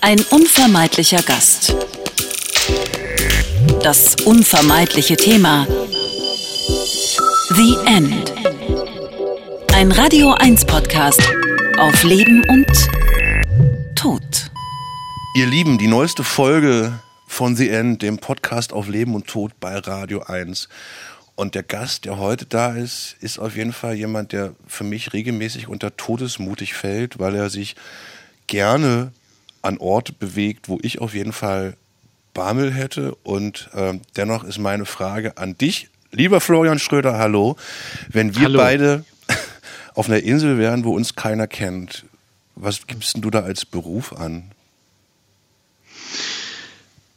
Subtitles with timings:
[0.00, 1.74] Ein unvermeidlicher Gast.
[3.82, 5.66] Das unvermeidliche Thema.
[7.50, 8.32] The End.
[9.74, 11.22] Ein Radio 1 Podcast
[11.78, 12.66] auf Leben und
[13.96, 14.50] Tod.
[15.34, 19.76] Ihr Lieben, die neueste Folge von The End, dem Podcast auf Leben und Tod bei
[19.78, 20.68] Radio 1.
[21.34, 25.12] Und der Gast, der heute da ist, ist auf jeden Fall jemand, der für mich
[25.12, 27.74] regelmäßig unter todesmutig fällt, weil er sich
[28.46, 29.12] gerne
[29.62, 31.76] an Orte bewegt, wo ich auf jeden Fall
[32.34, 33.14] Barmel hätte.
[33.24, 37.56] Und äh, dennoch ist meine Frage an dich, lieber Florian Schröder, hallo.
[38.08, 38.58] Wenn wir Hallo.
[38.58, 39.04] beide
[39.94, 42.04] auf einer Insel wären, wo uns keiner kennt,
[42.54, 44.50] was gibst denn du da als Beruf an?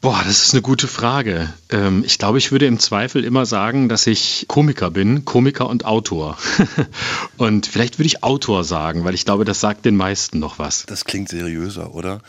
[0.02, 1.54] Boah, das ist eine gute Frage.
[1.70, 5.86] Ähm, ich glaube, ich würde im Zweifel immer sagen, dass ich Komiker bin, Komiker und
[5.86, 6.40] Autor.
[7.38, 10.88] und vielleicht würde ich Autor sagen, weil ich glaube, das sagt den meisten noch was.
[10.88, 12.22] Das klingt seriöser, oder?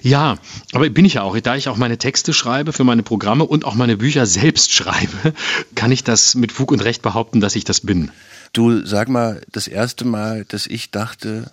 [0.00, 0.38] Ja,
[0.72, 1.38] aber bin ich ja auch.
[1.38, 5.34] Da ich auch meine Texte schreibe für meine Programme und auch meine Bücher selbst schreibe,
[5.74, 8.12] kann ich das mit Fug und Recht behaupten, dass ich das bin.
[8.54, 11.52] Du sag mal, das erste Mal, dass ich dachte,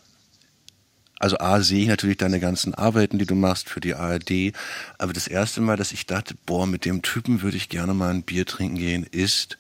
[1.21, 4.53] also A, sehe ich natürlich deine ganzen Arbeiten, die du machst für die ARD,
[4.97, 8.09] aber das erste Mal, dass ich dachte, boah, mit dem Typen würde ich gerne mal
[8.09, 9.57] ein Bier trinken gehen, ist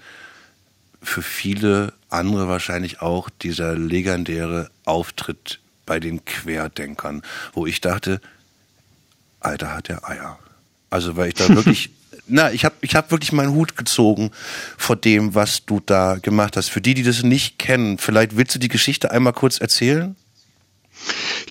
[1.03, 7.21] für viele andere wahrscheinlich auch dieser legendäre Auftritt bei den Querdenkern,
[7.53, 8.21] wo ich dachte,
[9.39, 10.39] Alter, hat der Eier.
[10.89, 11.91] Also, weil ich da wirklich,
[12.25, 14.31] na, ich habe ich hab wirklich meinen Hut gezogen
[14.77, 16.69] vor dem, was du da gemacht hast.
[16.69, 20.15] Für die, die das nicht kennen, vielleicht willst du die Geschichte einmal kurz erzählen?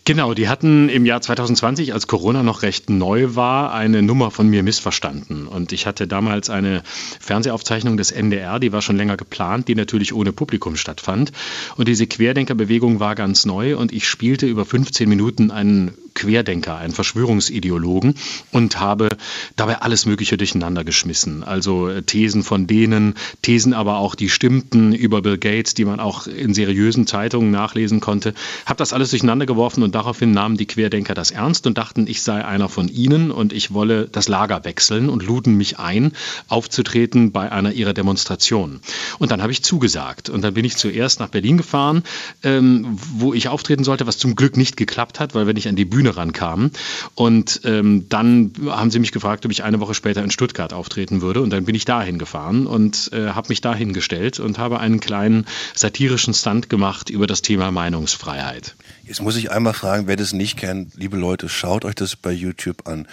[0.05, 4.49] Genau, die hatten im Jahr 2020, als Corona noch recht neu war, eine Nummer von
[4.49, 5.47] mir missverstanden.
[5.47, 6.83] Und ich hatte damals eine
[7.21, 11.33] Fernsehaufzeichnung des NDR, die war schon länger geplant, die natürlich ohne Publikum stattfand.
[11.77, 16.93] Und diese Querdenkerbewegung war ganz neu und ich spielte über 15 Minuten einen Querdenker, einen
[16.93, 18.15] Verschwörungsideologen
[18.53, 19.17] und habe
[19.57, 21.45] dabei alles Mögliche durcheinander geschmissen.
[21.45, 26.01] Also äh, Thesen von denen, Thesen aber auch, die stimmten über Bill Gates, die man
[26.01, 28.35] auch in seriösen Zeitungen nachlesen konnte.
[28.67, 32.23] Habe das alles durcheinander geworfen und daraufhin nahmen die Querdenker das ernst und dachten, ich
[32.23, 36.13] sei einer von ihnen und ich wolle das Lager wechseln und luden mich ein,
[36.49, 38.81] aufzutreten bei einer ihrer Demonstrationen.
[39.19, 42.05] Und dann habe ich zugesagt und dann bin ich zuerst nach Berlin gefahren,
[42.43, 45.77] ähm, wo ich auftreten sollte, was zum Glück nicht geklappt hat, weil wenn ich an
[45.77, 46.71] die Bühne rankam
[47.17, 51.21] und ähm, dann haben sie mich gefragt, ob ich eine Woche später in Stuttgart auftreten
[51.21, 54.79] würde und dann bin ich dahin gefahren und äh, habe mich dahin gestellt und habe
[54.79, 58.75] einen kleinen satirischen Stunt gemacht über das Thema Meinungsfreiheit.
[59.11, 62.31] Jetzt muss ich einmal fragen, wer das nicht kennt, liebe Leute, schaut euch das bei
[62.31, 63.09] YouTube an.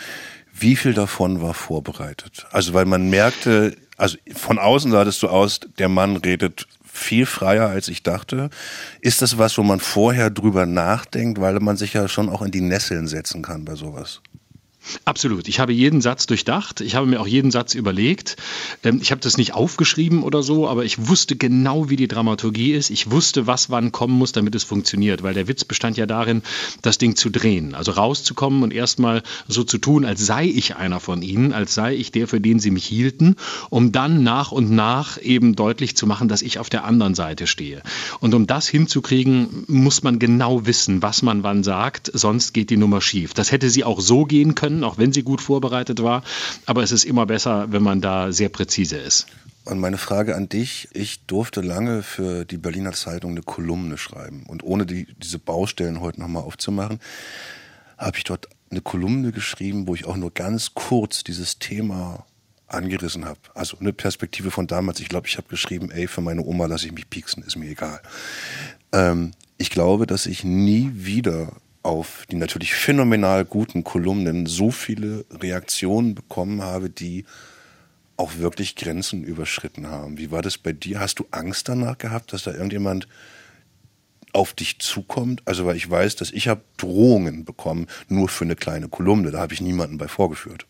[0.53, 2.46] Wie viel davon war vorbereitet?
[2.52, 7.25] Also, weil man merkte, also von außen sah das so aus, der Mann redet viel
[7.25, 8.52] freier, als ich dachte.
[9.02, 12.52] Ist das was, wo man vorher drüber nachdenkt, weil man sich ja schon auch in
[12.52, 14.22] die Nesseln setzen kann bei sowas?
[15.06, 15.48] Absolut.
[15.48, 16.81] Ich habe jeden Satz durchdacht.
[16.81, 18.38] Ich habe mir auch jeden Satz überlegt.
[18.84, 22.74] Ähm, Ich habe das nicht aufgeschrieben oder so, aber ich wusste genau, wie die Dramaturgie
[22.74, 22.90] ist.
[22.90, 25.24] Ich wusste, was wann kommen muss, damit es funktioniert.
[25.24, 26.42] Weil der Witz bestand ja darin,
[26.81, 27.75] das Ding zu drehen.
[27.75, 31.96] Also rauszukommen und erstmal so zu tun, als sei ich einer von ihnen, als sei
[31.96, 33.36] ich der, für den sie mich hielten,
[33.69, 37.48] um dann nach und nach eben deutlich zu machen, dass ich auf der anderen Seite
[37.48, 37.81] stehe.
[38.19, 42.78] Und um das hinzukriegen, muss man genau wissen, was man wann sagt, sonst geht die
[42.78, 43.34] Nummer schief.
[43.34, 46.23] Das hätte sie auch so gehen können, auch wenn sie gut vorbereitet war.
[46.65, 49.27] Aber es ist immer besser, wenn man da sehr präzise ist.
[49.65, 54.45] Und meine Frage an dich, ich durfte lange für die Berliner Zeitung eine Kolumne schreiben.
[54.47, 56.99] Und ohne die, diese Baustellen heute nochmal aufzumachen,
[57.97, 62.25] habe ich dort eine Kolumne geschrieben, wo ich auch nur ganz kurz dieses Thema
[62.67, 63.39] angerissen habe.
[63.55, 64.99] Also eine Perspektive von damals.
[64.99, 67.69] Ich glaube, ich habe geschrieben, ey, für meine Oma lasse ich mich pieksen, ist mir
[67.69, 68.01] egal.
[68.91, 71.53] Ähm, ich glaube, dass ich nie wieder
[71.88, 77.24] auf die natürlich phänomenal guten Kolumnen so viele Reaktionen bekommen habe, die
[78.18, 80.18] auch wirklich Grenzen überschritten haben.
[80.18, 81.00] Wie war das bei dir?
[81.00, 83.07] Hast du Angst danach gehabt, dass da irgendjemand
[84.34, 85.42] auf dich zukommt?
[85.45, 89.31] Also weil ich weiß, dass ich habe Drohungen bekommen, nur für eine kleine Kolumne.
[89.31, 90.68] Da habe ich niemanden bei vorgeführt.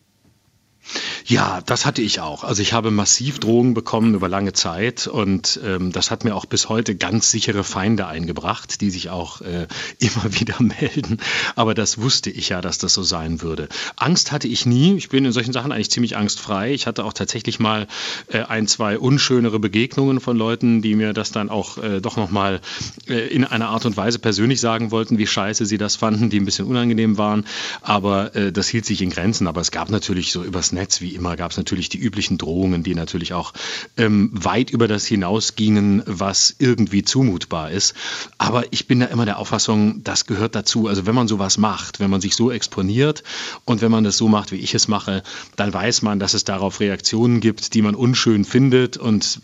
[1.25, 2.43] Ja, das hatte ich auch.
[2.43, 6.45] Also ich habe massiv Drogen bekommen über lange Zeit und ähm, das hat mir auch
[6.45, 9.67] bis heute ganz sichere Feinde eingebracht, die sich auch äh,
[9.99, 11.19] immer wieder melden.
[11.55, 13.67] Aber das wusste ich ja, dass das so sein würde.
[13.97, 14.95] Angst hatte ich nie.
[14.95, 16.73] Ich bin in solchen Sachen eigentlich ziemlich angstfrei.
[16.73, 17.87] Ich hatte auch tatsächlich mal
[18.27, 22.61] äh, ein, zwei unschönere Begegnungen von Leuten, die mir das dann auch äh, doch nochmal
[23.09, 26.39] äh, in einer Art und Weise persönlich sagen wollten, wie scheiße sie das fanden, die
[26.39, 27.45] ein bisschen unangenehm waren.
[27.81, 29.47] Aber äh, das hielt sich in Grenzen.
[29.47, 32.83] Aber es gab natürlich so übers Netz wie immer gab es natürlich die üblichen Drohungen,
[32.83, 33.53] die natürlich auch
[33.97, 37.95] ähm, weit über das hinausgingen, was irgendwie zumutbar ist.
[38.37, 40.87] Aber ich bin da immer der Auffassung, das gehört dazu.
[40.87, 43.23] Also wenn man sowas macht, wenn man sich so exponiert
[43.65, 45.23] und wenn man das so macht, wie ich es mache,
[45.55, 49.41] dann weiß man, dass es darauf Reaktionen gibt, die man unschön findet und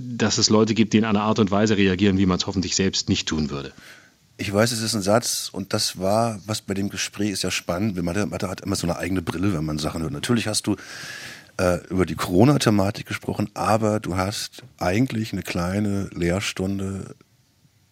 [0.00, 2.76] dass es Leute gibt, die in einer Art und Weise reagieren, wie man es hoffentlich
[2.76, 3.72] selbst nicht tun würde.
[4.40, 7.50] Ich weiß, es ist ein Satz und das war, was bei dem Gespräch ist ja
[7.50, 8.00] spannend.
[8.00, 10.12] Man hat immer so eine eigene Brille, wenn man Sachen hört.
[10.12, 10.76] Natürlich hast du
[11.56, 17.16] äh, über die Corona-Thematik gesprochen, aber du hast eigentlich eine kleine Lehrstunde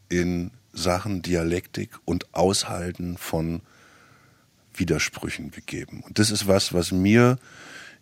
[0.08, 3.60] in Sachen Dialektik und Aushalten von
[4.72, 6.04] Widersprüchen gegeben.
[6.06, 7.40] Und das ist was, was mir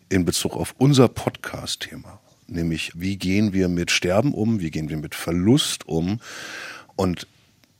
[0.09, 4.97] in Bezug auf unser Podcast-Thema, nämlich wie gehen wir mit Sterben um, wie gehen wir
[4.97, 6.19] mit Verlust um
[6.95, 7.25] und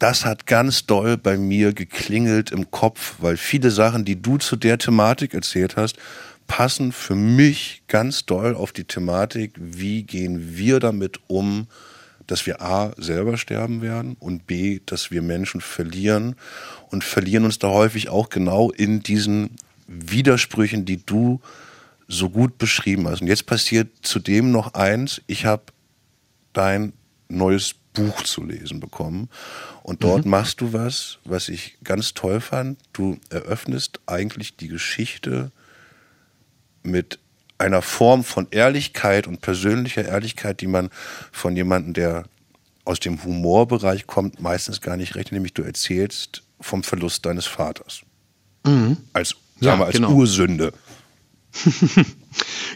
[0.05, 4.55] das hat ganz doll bei mir geklingelt im Kopf, weil viele Sachen, die du zu
[4.55, 5.97] der Thematik erzählt hast,
[6.45, 11.65] passen für mich ganz doll auf die Thematik, wie gehen wir damit um,
[12.27, 16.35] dass wir A selber sterben werden und B, dass wir Menschen verlieren
[16.91, 19.55] und verlieren uns da häufig auch genau in diesen
[19.87, 21.41] Widersprüchen, die du
[22.07, 23.21] so gut beschrieben hast.
[23.21, 25.63] Und jetzt passiert zudem noch eins, ich habe
[26.53, 26.93] dein
[27.27, 29.29] neues Buch zu lesen bekommen.
[29.81, 30.31] Und dort mhm.
[30.31, 32.77] machst du was, was ich ganz toll fand.
[32.93, 35.51] Du eröffnest eigentlich die Geschichte
[36.83, 37.19] mit
[37.57, 40.89] einer Form von Ehrlichkeit und persönlicher Ehrlichkeit, die man
[41.31, 42.25] von jemandem, der
[42.83, 48.01] aus dem Humorbereich kommt, meistens gar nicht rechnet, nämlich du erzählst vom Verlust deines Vaters.
[48.65, 48.97] Mhm.
[49.13, 50.11] Als, sagen ja, wir, als genau.
[50.11, 50.73] Ursünde.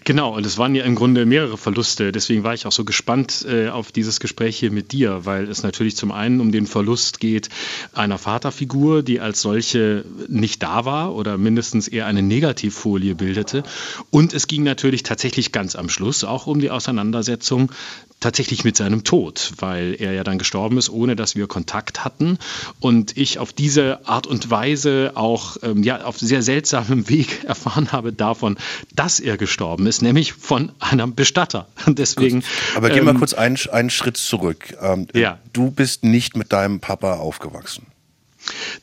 [0.03, 2.11] Genau, und es waren ja im Grunde mehrere Verluste.
[2.11, 5.63] Deswegen war ich auch so gespannt äh, auf dieses Gespräch hier mit dir, weil es
[5.63, 7.49] natürlich zum einen um den Verlust geht
[7.93, 13.63] einer Vaterfigur, die als solche nicht da war oder mindestens eher eine Negativfolie bildete.
[14.09, 17.71] Und es ging natürlich tatsächlich ganz am Schluss auch um die Auseinandersetzung
[18.19, 22.37] tatsächlich mit seinem Tod, weil er ja dann gestorben ist, ohne dass wir Kontakt hatten.
[22.79, 27.91] Und ich auf diese Art und Weise auch ähm, ja, auf sehr seltsamem Weg erfahren
[27.91, 28.57] habe davon,
[28.93, 29.48] dass er gestorben
[29.87, 31.67] ist, nämlich von einem Bestatter.
[31.85, 32.43] Und deswegen.
[32.75, 34.75] Aber ähm, geh mal ähm, kurz einen, einen Schritt zurück.
[34.81, 35.39] Ähm, ja.
[35.53, 37.87] Du bist nicht mit deinem Papa aufgewachsen.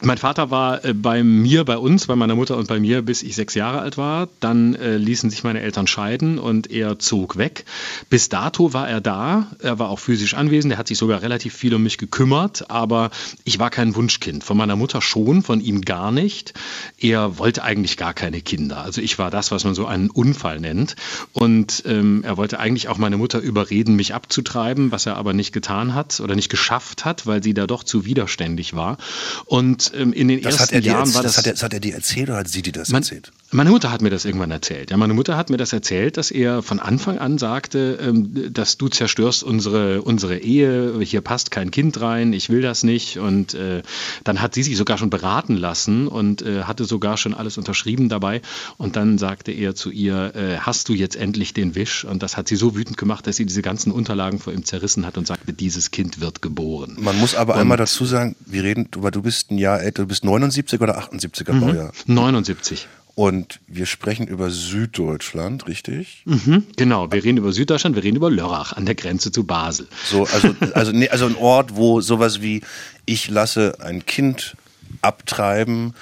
[0.02, 3.22] Mein Vater war äh, bei mir, bei uns, bei meiner Mutter und bei mir, bis
[3.22, 4.28] ich sechs Jahre alt war.
[4.40, 7.64] Dann äh, ließen sich meine Eltern scheiden und er zog weg.
[8.10, 9.46] Bis dato war er da.
[9.60, 10.72] Er war auch physisch anwesend.
[10.72, 12.70] Er hat sich sogar relativ viel um mich gekümmert.
[12.70, 13.10] Aber
[13.44, 14.44] ich war kein Wunschkind.
[14.44, 16.54] Von meiner Mutter schon, von ihm gar nicht.
[16.98, 18.78] Er wollte eigentlich gar keine Kinder.
[18.78, 20.96] Also ich war das, was man so einen Unfall nennt.
[21.32, 25.52] Und ähm, er wollte eigentlich auch meine Mutter überreden, mich abzutreiben, was er aber nicht
[25.52, 28.98] getan hat oder nicht geschafft hat, weil sie da doch zu widerständig war.
[29.44, 31.34] Und ähm, in den das ersten Jahren war das.
[31.34, 33.32] Das hat, er, das hat er dir erzählt oder hat sie dir das mein, erzählt?
[33.52, 34.90] Meine Mutter hat mir das irgendwann erzählt.
[34.90, 38.76] Ja, meine Mutter hat mir das erzählt, dass er von Anfang an sagte, ähm, dass
[38.76, 43.18] du zerstörst unsere, unsere Ehe, hier passt kein Kind rein, ich will das nicht.
[43.18, 43.82] Und äh,
[44.24, 48.08] dann hat sie sich sogar schon beraten lassen und äh, hatte sogar schon alles unterschrieben
[48.08, 48.42] dabei.
[48.78, 52.04] Und dann sagte er zu ihr, äh, hast du jetzt endlich den Wisch?
[52.04, 55.06] Und das hat sie so wütend gemacht, dass sie diese ganzen Unterlagen vor ihm zerrissen
[55.06, 56.96] hat und sagte, dieses Kind wird geboren.
[56.98, 60.02] Man muss aber und, einmal dazu sagen, wir reden, weil du bist ein Jahr älter,
[60.02, 61.92] du bist 79 oder 78er mhm, Baujahr?
[62.06, 62.86] 79.
[63.16, 66.22] Und wir sprechen über Süddeutschland, richtig?
[66.26, 69.88] Mhm, genau, wir reden über Süddeutschland, wir reden über Lörrach an der Grenze zu Basel.
[70.04, 72.62] So, also, also, nee, also ein Ort, wo sowas wie
[73.06, 74.56] ich lasse ein Kind
[75.00, 75.94] abtreiben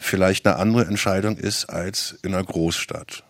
[0.00, 3.22] vielleicht eine andere Entscheidung ist als in einer Großstadt.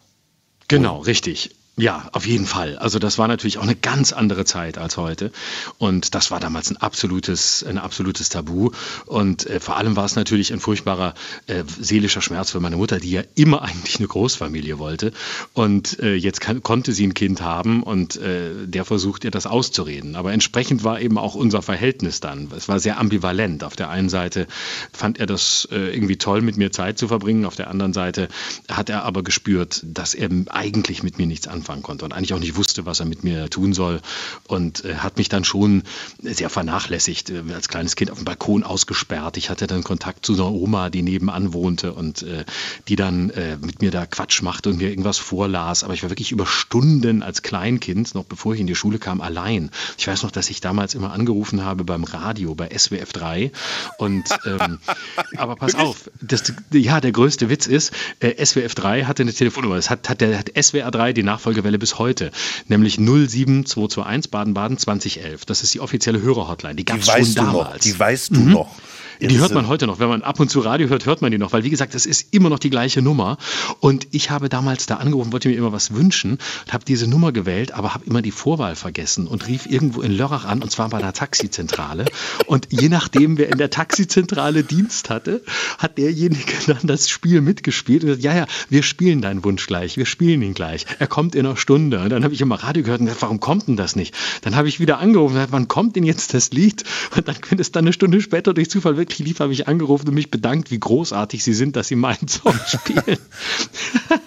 [0.69, 1.57] Genau, richtig.
[1.77, 2.77] Ja, auf jeden Fall.
[2.77, 5.33] Also das war natürlich auch eine ganz andere Zeit als heute.
[5.79, 8.71] Und das war damals ein absolutes, ein absolutes Tabu.
[9.07, 11.15] Und äh, vor allem war es natürlich ein furchtbarer
[11.47, 15.13] äh, seelischer Schmerz für meine Mutter, die ja immer eigentlich eine Großfamilie wollte.
[15.55, 19.47] Und äh, jetzt kann, konnte sie ein Kind haben und äh, der versucht ihr das
[19.47, 20.17] auszureden.
[20.17, 22.51] Aber entsprechend war eben auch unser Verhältnis dann.
[22.55, 23.65] Es war sehr ambivalent.
[23.65, 24.49] Auf der einen Seite
[24.93, 27.47] fand er das äh, irgendwie toll, mit mir Zeit zu verbringen.
[27.47, 28.29] Auf der anderen Seite
[28.69, 32.33] hat er aber gespürt, dass er eigentlich mit mir nichts anfangen anfangen konnte und eigentlich
[32.33, 34.01] auch nicht wusste, was er mit mir tun soll.
[34.49, 35.83] Und äh, hat mich dann schon
[36.23, 39.37] sehr vernachlässigt, äh, als kleines Kind auf dem Balkon ausgesperrt.
[39.37, 42.45] Ich hatte dann Kontakt zu einer Oma, die nebenan wohnte und äh,
[42.89, 45.85] die dann äh, mit mir da Quatsch machte und mir irgendwas vorlas.
[45.85, 49.21] Aber ich war wirklich über Stunden als Kleinkind, noch bevor ich in die Schule kam,
[49.21, 49.71] allein.
[49.99, 53.53] Ich weiß noch, dass ich damals immer angerufen habe beim Radio, bei SWF 3.
[53.99, 54.79] Und ähm,
[55.37, 59.77] aber pass auf, das, ja, der größte Witz ist, äh, SWF 3 hatte eine Telefonnummer.
[59.77, 62.31] Das hat, hat der hat SWR 3 die Nachfolge Nachfolgewelle bis heute,
[62.69, 65.45] nämlich 07221 Baden-Baden 2011.
[65.47, 66.77] Das ist die offizielle Hörerhotline.
[66.77, 67.75] Die gab es schon damals.
[67.75, 68.53] Noch, die weißt du mhm.
[68.53, 68.77] noch.
[69.21, 69.99] Die hört man heute noch.
[69.99, 71.53] Wenn man ab und zu Radio hört, hört man die noch.
[71.53, 73.37] Weil, wie gesagt, das ist immer noch die gleiche Nummer.
[73.81, 77.33] Und ich habe damals da angerufen, wollte mir immer was wünschen und habe diese Nummer
[77.33, 80.89] gewählt, aber habe immer die Vorwahl vergessen und rief irgendwo in Lörrach an und zwar
[80.89, 82.07] bei der Taxizentrale.
[82.47, 85.43] Und je nachdem, wer in der Taxizentrale Dienst hatte,
[85.79, 89.97] hat derjenige dann das Spiel mitgespielt und gesagt, ja, ja, wir spielen deinen Wunsch gleich,
[89.97, 90.87] wir spielen ihn gleich.
[90.99, 92.01] Er kommt in einer Stunde.
[92.01, 94.15] Und dann habe ich immer Radio gehört und gesagt, warum kommt denn das nicht?
[94.43, 96.85] Dann habe ich wieder angerufen und gesagt, wann kommt denn jetzt das Lied?
[97.15, 100.15] Und dann, wenn es dann eine Stunde später durch Zufall lief, habe ich angerufen und
[100.15, 103.19] mich bedankt, wie großartig sie sind, dass sie meinen Song spielen.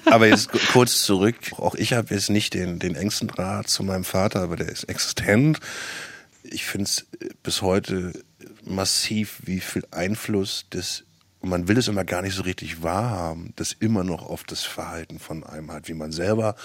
[0.06, 1.36] aber jetzt kurz zurück.
[1.58, 4.86] Auch ich habe jetzt nicht den, den engsten Draht zu meinem Vater, aber der ist
[4.86, 5.60] existent.
[6.44, 7.08] Ich finde es
[7.42, 8.14] bis heute
[8.66, 11.04] massiv, wie viel Einfluss das
[11.46, 15.20] man will es immer gar nicht so richtig wahrhaben, das immer noch auf das Verhalten
[15.20, 16.56] von einem hat, wie man selber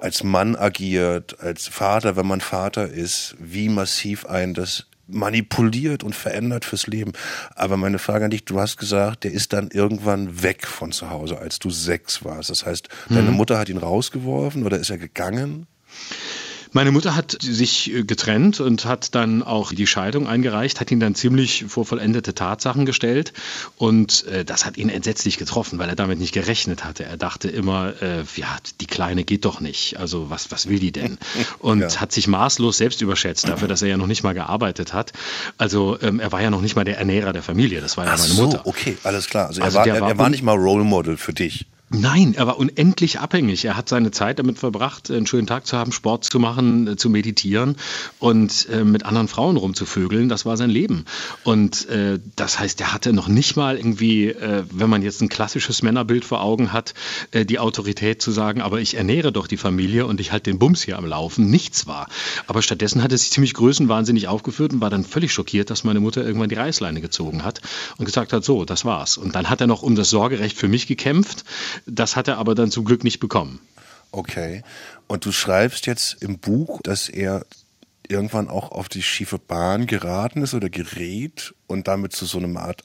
[0.00, 6.14] als Mann agiert, als Vater, wenn man Vater ist, wie massiv ein das manipuliert und
[6.14, 7.12] verändert fürs Leben.
[7.54, 11.10] Aber meine Frage an dich, du hast gesagt, der ist dann irgendwann weg von zu
[11.10, 12.50] Hause, als du sechs warst.
[12.50, 13.36] Das heißt, deine mhm.
[13.36, 15.66] Mutter hat ihn rausgeworfen oder ist er gegangen?
[16.74, 20.98] Meine Mutter hat sich äh, getrennt und hat dann auch die Scheidung eingereicht, hat ihn
[20.98, 23.32] dann ziemlich vor vollendete Tatsachen gestellt
[23.76, 27.04] und äh, das hat ihn entsetzlich getroffen, weil er damit nicht gerechnet hatte.
[27.04, 30.90] Er dachte immer, äh, ja, die Kleine geht doch nicht, also was, was will die
[30.90, 31.16] denn?
[31.60, 32.00] Und ja.
[32.00, 35.12] hat sich maßlos selbst überschätzt dafür, dass er ja noch nicht mal gearbeitet hat.
[35.58, 38.14] Also ähm, er war ja noch nicht mal der Ernährer der Familie, das war ja
[38.14, 38.62] Ach meine Mutter.
[38.64, 39.46] So, okay, alles klar.
[39.46, 41.66] Also, also er, war, er, er war nicht mal Role Model für dich.
[42.00, 43.64] Nein, er war unendlich abhängig.
[43.64, 46.96] Er hat seine Zeit damit verbracht, einen schönen Tag zu haben, Sport zu machen, äh,
[46.96, 47.76] zu meditieren
[48.18, 50.28] und äh, mit anderen Frauen rumzuvögeln.
[50.28, 51.04] Das war sein Leben.
[51.44, 55.28] Und äh, das heißt, er hatte noch nicht mal irgendwie, äh, wenn man jetzt ein
[55.28, 56.94] klassisches Männerbild vor Augen hat,
[57.30, 60.58] äh, die Autorität zu sagen, aber ich ernähre doch die Familie und ich halte den
[60.58, 61.48] Bums hier am Laufen.
[61.48, 62.08] Nichts war.
[62.48, 66.00] Aber stattdessen hat er sich ziemlich größenwahnsinnig aufgeführt und war dann völlig schockiert, dass meine
[66.00, 67.60] Mutter irgendwann die Reißleine gezogen hat
[67.98, 69.16] und gesagt hat, so, das war's.
[69.16, 71.44] Und dann hat er noch um das Sorgerecht für mich gekämpft
[71.86, 73.60] das hat er aber dann zum Glück nicht bekommen.
[74.10, 74.62] Okay.
[75.06, 77.44] Und du schreibst jetzt im Buch, dass er
[78.08, 82.60] irgendwann auch auf die schiefe Bahn geraten ist oder gerät und damit zu so einer
[82.60, 82.84] Art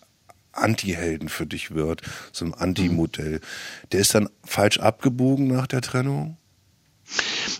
[0.52, 2.02] Anti-Helden für dich wird,
[2.32, 3.42] so einem Anti-Modell.
[3.92, 6.38] Der ist dann falsch abgebogen nach der Trennung?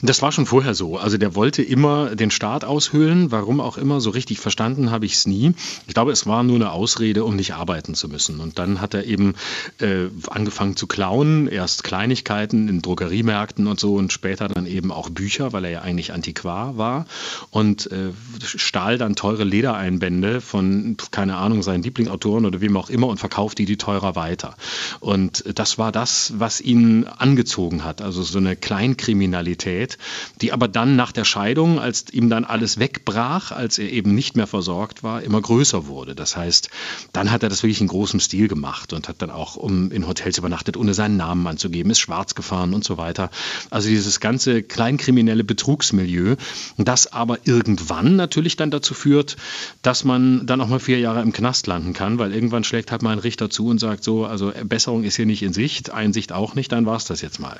[0.02, 0.98] Das war schon vorher so.
[0.98, 4.00] Also der wollte immer den Staat aushöhlen, warum auch immer.
[4.00, 5.54] So richtig verstanden habe ich es nie.
[5.88, 8.40] Ich glaube, es war nur eine Ausrede, um nicht arbeiten zu müssen.
[8.40, 9.36] Und dann hat er eben
[9.80, 11.48] äh, angefangen zu klauen.
[11.48, 15.82] Erst Kleinigkeiten in Drogeriemärkten und so und später dann eben auch Bücher, weil er ja
[15.82, 17.06] eigentlich Antiquar war.
[17.50, 23.08] Und äh, stahl dann teure Ledereinbände von, keine Ahnung, seinen Lieblingsautoren oder wem auch immer
[23.08, 24.56] und verkauft die die teurer weiter.
[25.02, 28.02] Und das war das, was ihn angezogen hat.
[28.02, 29.98] Also so eine Kleinkriminalität Zeit,
[30.42, 34.36] die aber dann nach der Scheidung, als ihm dann alles wegbrach, als er eben nicht
[34.36, 36.16] mehr versorgt war, immer größer wurde.
[36.16, 36.70] Das heißt,
[37.14, 40.08] dann hat er das wirklich in großem Stil gemacht und hat dann auch um in
[40.08, 43.30] Hotels übernachtet, ohne seinen Namen anzugeben, ist schwarz gefahren und so weiter.
[43.70, 46.36] Also dieses ganze kleinkriminelle Betrugsmilieu,
[46.78, 49.38] das aber irgendwann natürlich dann dazu führt,
[49.82, 53.02] dass man dann auch mal vier Jahre im Knast landen kann, weil irgendwann schlägt halt
[53.02, 56.32] mal ein Richter zu und sagt so, also Besserung ist hier nicht in Sicht, Einsicht
[56.32, 57.60] auch nicht, dann war es das jetzt mal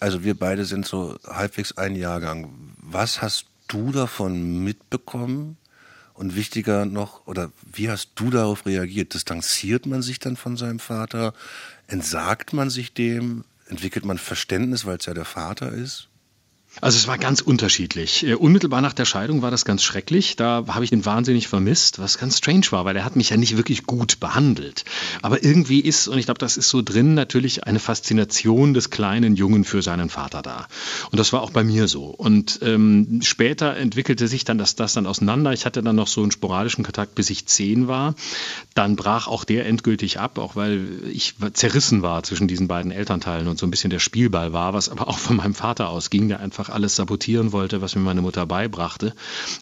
[0.00, 2.50] also wir beide sind so halbwegs ein Jahrgang.
[2.78, 5.56] Was hast du davon mitbekommen?
[6.14, 9.12] Und wichtiger noch, oder wie hast du darauf reagiert?
[9.12, 11.34] Distanziert man sich dann von seinem Vater?
[11.88, 13.44] Entsagt man sich dem?
[13.68, 16.08] Entwickelt man Verständnis, weil es ja der Vater ist?
[16.80, 18.26] Also es war ganz unterschiedlich.
[18.26, 20.36] Äh, unmittelbar nach der Scheidung war das ganz schrecklich.
[20.36, 23.36] Da habe ich den wahnsinnig vermisst, was ganz strange war, weil er hat mich ja
[23.36, 24.84] nicht wirklich gut behandelt.
[25.22, 29.36] Aber irgendwie ist, und ich glaube, das ist so drin, natürlich eine Faszination des kleinen
[29.36, 30.66] Jungen für seinen Vater da.
[31.10, 32.04] Und das war auch bei mir so.
[32.04, 35.52] Und ähm, später entwickelte sich dann das, das dann auseinander.
[35.52, 38.14] Ich hatte dann noch so einen sporadischen Kontakt, bis ich zehn war.
[38.74, 43.48] Dann brach auch der endgültig ab, auch weil ich zerrissen war zwischen diesen beiden Elternteilen
[43.48, 46.40] und so ein bisschen der Spielball war, was aber auch von meinem Vater ausging, der
[46.40, 49.12] einfach einfach alles sabotieren wollte, was mir meine Mutter beibrachte.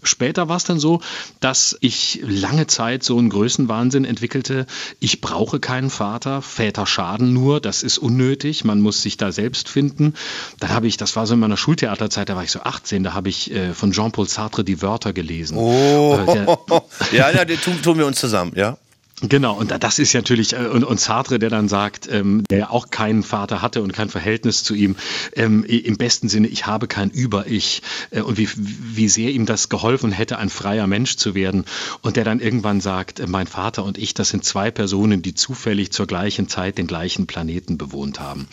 [0.03, 1.01] Später war es dann so,
[1.41, 4.67] dass ich lange Zeit so einen Größenwahnsinn entwickelte.
[5.01, 9.69] Ich brauche keinen Vater, Väter schaden nur, das ist unnötig, man muss sich da selbst
[9.69, 10.15] finden.
[10.61, 13.15] Dann habe ich, das war so in meiner Schultheaterzeit, da war ich so 18, da
[13.15, 15.59] habe ich äh, von Jean-Paul Sartre die Wörter gelesen.
[15.59, 18.79] Oh, äh, ja, ja, die tun, tun wir uns zusammen, ja.
[19.23, 22.91] Genau, und das ist natürlich, äh, und, und Sartre, der dann sagt, ähm, der auch
[22.91, 24.97] keinen Vater hatte und kein Verhältnis zu ihm,
[25.35, 29.69] ähm, im besten Sinne, ich habe kein Über-Ich äh, und wie, wie sehr ihm das
[29.69, 31.65] geholfen hätte, ein freier Mensch zu werden.
[32.03, 35.35] Und der dann irgendwann sagt, äh, mein Vater und ich, das sind zwei Personen, die
[35.35, 38.49] zufällig zur gleichen Zeit den gleichen Planeten bewohnt haben.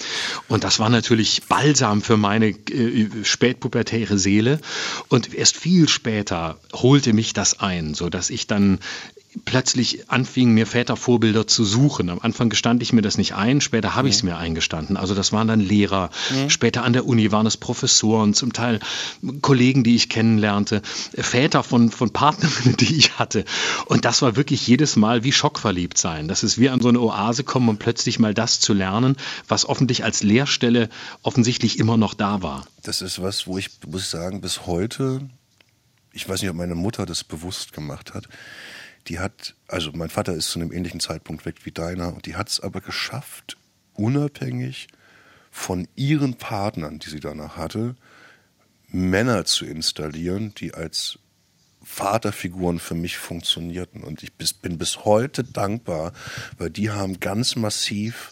[0.47, 4.59] Und das war natürlich balsam für meine äh, spätpubertäre Seele.
[5.09, 8.79] Und erst viel später holte mich das ein, so dass ich dann
[9.45, 12.09] plötzlich anfing, mir Vätervorbilder zu suchen.
[12.09, 14.97] Am Anfang gestand ich mir das nicht ein, später habe ich es mir eingestanden.
[14.97, 16.49] Also das waren dann Lehrer, mhm.
[16.49, 18.79] später an der Uni waren es Professoren, zum Teil
[19.41, 20.81] Kollegen, die ich kennenlernte,
[21.13, 23.45] Väter von, von Partnerinnen, die ich hatte.
[23.85, 26.27] Und das war wirklich jedes Mal wie schockverliebt sein.
[26.27, 29.15] Das ist wie an so eine Oase kommen und plötzlich mal das zu lernen,
[29.47, 30.89] was offensichtlich als Lehrstelle
[31.21, 32.65] offensichtlich immer noch da war.
[32.83, 35.21] Das ist was, wo ich, muss sagen, bis heute,
[36.11, 38.27] ich weiß nicht, ob meine Mutter das bewusst gemacht hat,
[39.07, 42.35] die hat, also mein Vater ist zu einem ähnlichen Zeitpunkt weg wie deiner, und die
[42.35, 43.57] hat es aber geschafft,
[43.93, 44.87] unabhängig
[45.51, 47.95] von ihren Partnern, die sie danach hatte,
[48.87, 51.19] Männer zu installieren, die als
[51.83, 54.03] Vaterfiguren für mich funktionierten.
[54.03, 56.13] Und ich bin bis heute dankbar,
[56.57, 58.31] weil die haben ganz massiv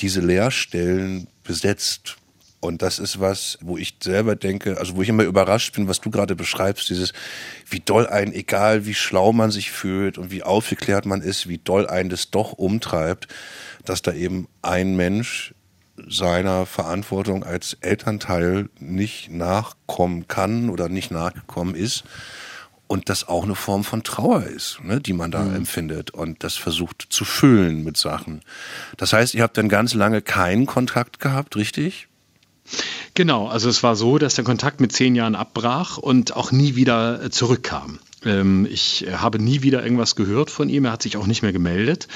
[0.00, 2.16] diese Lehrstellen besetzt.
[2.64, 6.00] Und das ist was, wo ich selber denke, also wo ich immer überrascht bin, was
[6.00, 7.12] du gerade beschreibst, dieses,
[7.68, 11.58] wie doll ein, egal wie schlau man sich fühlt und wie aufgeklärt man ist, wie
[11.58, 13.28] doll ein das doch umtreibt,
[13.84, 15.54] dass da eben ein Mensch
[16.08, 22.04] seiner Verantwortung als Elternteil nicht nachkommen kann oder nicht nachgekommen ist
[22.86, 25.56] und das auch eine Form von Trauer ist, ne, die man da mhm.
[25.56, 28.40] empfindet und das versucht zu füllen mit Sachen.
[28.96, 32.08] Das heißt, ihr habt dann ganz lange keinen Kontakt gehabt, richtig?
[33.14, 36.74] Genau, also es war so, dass der Kontakt mit zehn Jahren abbrach und auch nie
[36.74, 38.00] wieder äh, zurückkam.
[38.24, 41.52] Ähm, ich habe nie wieder irgendwas gehört von ihm, er hat sich auch nicht mehr
[41.52, 42.08] gemeldet.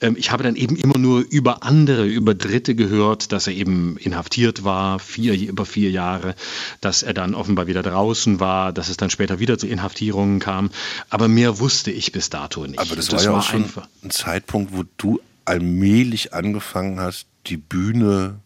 [0.00, 3.96] Ähm, ich habe dann eben immer nur über andere, über Dritte gehört, dass er eben
[3.98, 6.34] inhaftiert war, vier, über vier Jahre,
[6.80, 10.70] dass er dann offenbar wieder draußen war, dass es dann später wieder zu Inhaftierungen kam.
[11.10, 12.78] Aber mehr wusste ich bis dato nicht.
[12.78, 13.66] Aber das, das war ja auch schon
[14.02, 18.40] ein Zeitpunkt, wo du allmählich angefangen hast, die Bühne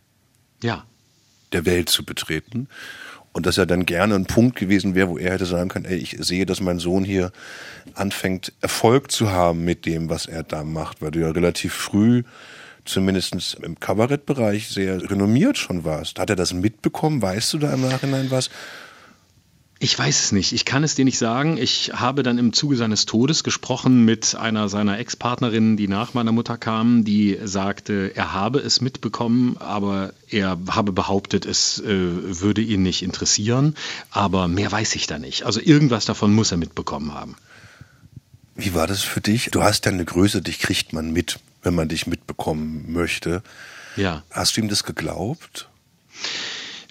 [0.63, 0.85] ja
[1.53, 2.69] der Welt zu betreten.
[3.33, 5.97] Und dass er dann gerne ein Punkt gewesen wäre, wo er hätte sagen können, ey,
[5.97, 7.31] ich sehe, dass mein Sohn hier
[7.95, 12.25] anfängt, Erfolg zu haben mit dem, was er da macht, weil du ja relativ früh
[12.85, 16.19] zumindest im Kabarettbereich sehr renommiert schon warst.
[16.19, 17.23] Hat er das mitbekommen?
[17.23, 18.51] Weißt du da im Nachhinein was?
[19.83, 20.53] Ich weiß es nicht.
[20.53, 21.57] Ich kann es dir nicht sagen.
[21.57, 26.33] Ich habe dann im Zuge seines Todes gesprochen mit einer seiner Ex-Partnerinnen, die nach meiner
[26.33, 32.61] Mutter kam, die sagte, er habe es mitbekommen, aber er habe behauptet, es äh, würde
[32.61, 33.75] ihn nicht interessieren.
[34.11, 35.45] Aber mehr weiß ich da nicht.
[35.45, 37.37] Also irgendwas davon muss er mitbekommen haben.
[38.57, 39.49] Wie war das für dich?
[39.51, 43.43] Du hast ja eine Größe, dich kriegt man mit, wenn man dich mitbekommen möchte.
[43.97, 44.25] Ja.
[44.31, 45.71] Hast du ihm das geglaubt?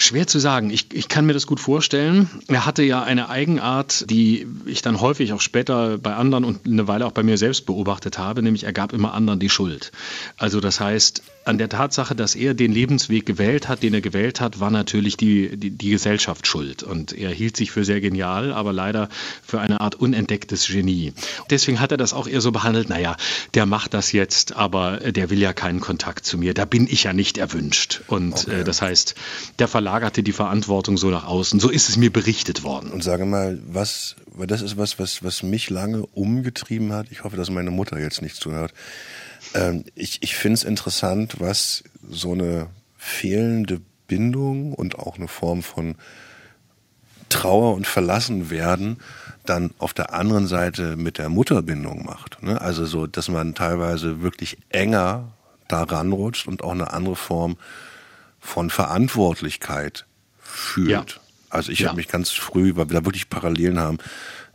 [0.01, 0.69] Schwer zu sagen.
[0.69, 2.29] Ich, ich kann mir das gut vorstellen.
[2.47, 6.87] Er hatte ja eine Eigenart, die ich dann häufig auch später bei anderen und eine
[6.87, 9.91] Weile auch bei mir selbst beobachtet habe, nämlich er gab immer anderen die Schuld.
[10.37, 14.39] Also das heißt, an der Tatsache, dass er den Lebensweg gewählt hat, den er gewählt
[14.39, 16.83] hat, war natürlich die, die, die Gesellschaft schuld.
[16.83, 19.09] Und er hielt sich für sehr genial, aber leider
[19.43, 21.13] für eine Art unentdecktes Genie.
[21.49, 23.17] Deswegen hat er das auch eher so behandelt, naja,
[23.55, 26.53] der macht das jetzt, aber der will ja keinen Kontakt zu mir.
[26.53, 28.01] Da bin ich ja nicht erwünscht.
[28.07, 28.61] Und okay.
[28.61, 29.15] äh, das heißt,
[29.57, 31.59] der verlagerte die Verantwortung so nach außen.
[31.59, 32.91] So ist es mir berichtet worden.
[32.91, 37.07] Und sage mal, was, weil das ist was, was, was mich lange umgetrieben hat.
[37.09, 38.71] Ich hoffe, dass meine Mutter jetzt nichts zuhört.
[39.55, 45.63] Ähm, ich ich finde es interessant, was so eine fehlende Bindung und auch eine Form
[45.63, 45.95] von
[47.29, 48.97] Trauer und Verlassenwerden
[49.47, 52.43] dann auf der anderen Seite mit der Mutterbindung macht.
[52.43, 52.61] Ne?
[52.61, 55.31] Also so, dass man teilweise wirklich enger
[55.67, 57.57] daran rutscht und auch eine andere Form
[58.39, 60.05] von Verantwortlichkeit
[60.39, 60.89] fühlt.
[60.89, 61.05] Ja.
[61.49, 61.87] Also ich ja.
[61.87, 63.97] habe mich ganz früh, weil wir da wirklich Parallelen haben,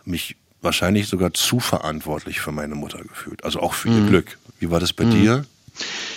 [0.04, 3.44] mich wahrscheinlich sogar zu verantwortlich für meine Mutter gefühlt.
[3.44, 3.98] Also auch für mhm.
[3.98, 4.38] ihr Glück.
[4.58, 5.10] Wie war das bei mhm.
[5.10, 5.46] dir?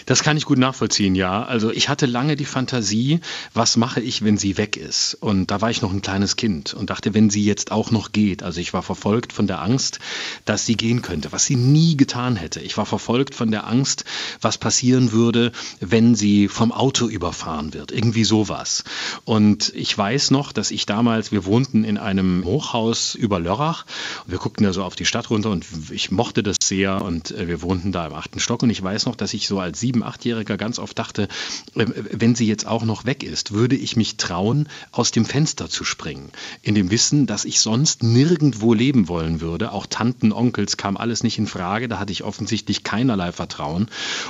[0.05, 1.43] Das kann ich gut nachvollziehen, ja.
[1.43, 3.19] Also ich hatte lange die Fantasie,
[3.53, 5.15] was mache ich, wenn sie weg ist?
[5.15, 8.11] Und da war ich noch ein kleines Kind und dachte, wenn sie jetzt auch noch
[8.11, 8.43] geht.
[8.43, 9.99] Also ich war verfolgt von der Angst,
[10.45, 12.59] dass sie gehen könnte, was sie nie getan hätte.
[12.61, 14.05] Ich war verfolgt von der Angst,
[14.41, 17.91] was passieren würde, wenn sie vom Auto überfahren wird.
[17.91, 18.83] Irgendwie sowas.
[19.25, 23.85] Und ich weiß noch, dass ich damals, wir wohnten in einem Hochhaus über Lörrach.
[24.25, 27.47] Wir guckten da so auf die Stadt runter und ich mochte das sehr und äh,
[27.47, 30.03] wir wohnten da im achten Stock und ich weiß noch, dass ich so als sieben
[30.03, 31.27] achtjähriger ganz oft dachte,
[31.75, 35.69] ähm, wenn sie jetzt auch noch weg ist, würde ich mich trauen, aus dem Fenster
[35.69, 36.31] zu springen.
[36.61, 39.71] In dem Wissen, dass ich sonst nirgendwo leben wollen würde.
[39.71, 41.87] Auch Tanten, Onkels kam alles nicht in Frage.
[41.87, 43.87] Da hatte ich offensichtlich keinerlei Vertrauen.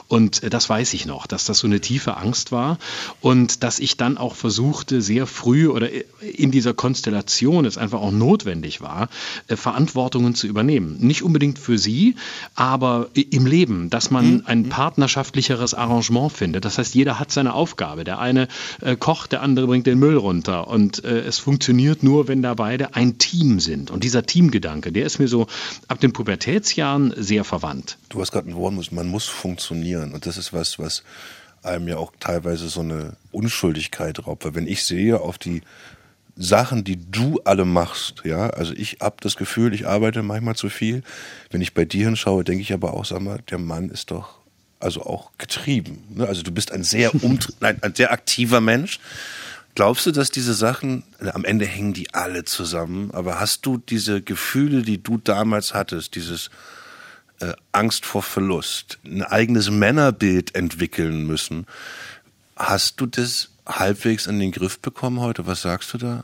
[0.08, 2.77] Und äh, das weiß ich noch, dass das so eine tiefe Angst war
[3.21, 8.01] und dass ich dann auch versuchte, sehr früh oder äh, in dieser Konstellation es einfach
[8.01, 9.10] auch notwendig war,
[9.47, 10.97] äh, Verantwortungen zu übernehmen.
[10.99, 12.15] Nicht unbedingt für sie,
[12.56, 14.69] aber im Leben, dass man hm, ein
[15.08, 16.65] partnerschaftlicher faires Arrangement findet.
[16.65, 18.04] Das heißt, jeder hat seine Aufgabe.
[18.04, 18.48] Der eine
[18.82, 20.67] äh, kocht, der andere bringt den Müll runter.
[20.67, 23.91] Und äh, es funktioniert nur, wenn da beide ein Team sind.
[23.91, 25.48] Und dieser Teamgedanke, der ist mir so
[25.88, 27.98] ab den Pubertätsjahren sehr verwandt.
[28.10, 30.13] Du hast gerade ein Wort, man muss funktionieren.
[30.13, 31.04] Und das ist was, was
[31.63, 34.46] einem ja auch teilweise so eine Unschuldigkeit raubt.
[34.46, 35.62] Weil wenn ich sehe auf die
[36.36, 40.70] Sachen, die du alle machst, ja, also ich habe das Gefühl, ich arbeite manchmal zu
[40.70, 41.02] viel.
[41.50, 44.37] Wenn ich bei dir hinschaue, denke ich aber auch, sag mal, der Mann ist doch
[44.79, 46.03] also auch getrieben.
[46.09, 46.27] Ne?
[46.27, 47.11] Also du bist ein sehr
[47.59, 48.99] nein, ein sehr aktiver Mensch.
[49.75, 54.23] Glaubst du, dass diese Sachen, am Ende hängen die alle zusammen, aber hast du diese
[54.23, 56.49] Gefühle, die du damals hattest, dieses
[57.41, 61.67] äh, Angst vor Verlust, ein eigenes Männerbild entwickeln müssen,
[62.55, 65.45] hast du das halbwegs in den Griff bekommen heute?
[65.45, 66.23] Was sagst du da?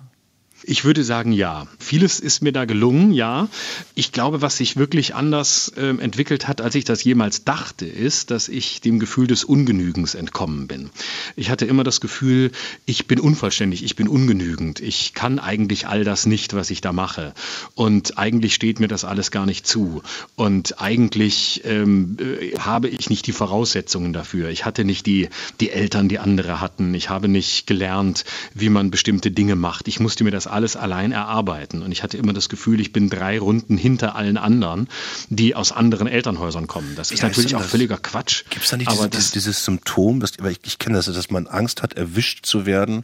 [0.66, 1.68] Ich würde sagen, ja.
[1.78, 3.50] Vieles ist mir da gelungen, ja.
[3.96, 8.32] Ich glaube, was sich wirklich anders äh, entwickelt hat, als ich das jemals dachte, ist,
[8.32, 10.90] dass ich dem Gefühl des Ungenügens entkommen bin.
[11.36, 12.52] Ich hatte immer das Gefühl,
[12.86, 16.94] ich bin unvollständig, ich bin ungenügend, ich kann eigentlich all das nicht, was ich da
[16.94, 17.34] mache.
[17.76, 20.02] Und eigentlich steht mir das alles gar nicht zu.
[20.36, 24.50] Und eigentlich ähm, äh, habe ich nicht die Voraussetzungen dafür.
[24.50, 25.28] Ich hatte nicht die,
[25.60, 26.94] die Eltern, die andere hatten.
[26.94, 28.24] Ich habe nicht gelernt,
[28.54, 29.90] wie man bestimmte Dinge macht.
[29.90, 31.82] Ich musste mir das alles allein erarbeiten.
[31.82, 34.88] Und ich hatte immer das Gefühl, ich bin drei Runden hinter allen anderen,
[35.30, 36.94] die aus anderen Elternhäusern kommen.
[36.96, 38.44] Das ist ja, natürlich ist auch völliger Quatsch.
[38.50, 41.48] Gibt es da nicht aber dieses, dieses Symptom, dass, ich, ich kenne das, dass man
[41.48, 43.04] Angst hat, erwischt zu werden,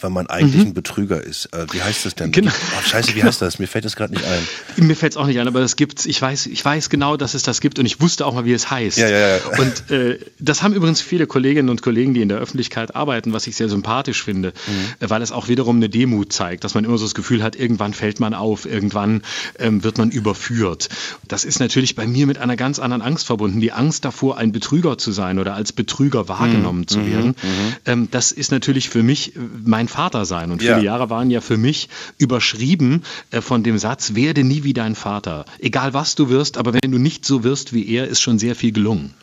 [0.00, 0.70] weil man eigentlich mhm.
[0.70, 1.46] ein Betrüger ist.
[1.46, 2.32] Äh, wie heißt das denn?
[2.32, 2.50] Genau.
[2.50, 3.58] Oh, scheiße, wie heißt das?
[3.58, 4.86] Mir fällt das gerade nicht ein.
[4.86, 6.06] Mir fällt es auch nicht ein, aber das gibt's.
[6.06, 8.52] Ich weiß, ich weiß genau, dass es das gibt und ich wusste auch mal, wie
[8.52, 8.98] es heißt.
[8.98, 9.40] Ja, ja, ja.
[9.58, 13.46] Und äh, das haben übrigens viele Kolleginnen und Kollegen, die in der Öffentlichkeit arbeiten, was
[13.46, 15.08] ich sehr sympathisch finde, mhm.
[15.08, 17.94] weil es auch wiederum eine Demut zeigt, dass man immer so das Gefühl hat, irgendwann
[17.94, 19.22] fällt man auf, irgendwann
[19.58, 20.88] ähm, wird man überführt.
[21.26, 23.60] Das ist natürlich bei mir mit einer ganz anderen Angst verbunden.
[23.60, 26.88] Die Angst davor, ein Betrüger zu sein oder als Betrüger wahrgenommen mhm.
[26.88, 27.28] zu werden.
[27.30, 27.76] Mhm.
[27.86, 30.50] Ähm, das ist natürlich für mich äh, mein Vater sein.
[30.50, 30.78] Und viele ja.
[30.78, 35.44] Jahre waren ja für mich überschrieben äh, von dem Satz, werde nie wie dein Vater.
[35.58, 38.54] Egal was du wirst, aber wenn du nicht so wirst wie er, ist schon sehr
[38.54, 39.14] viel gelungen.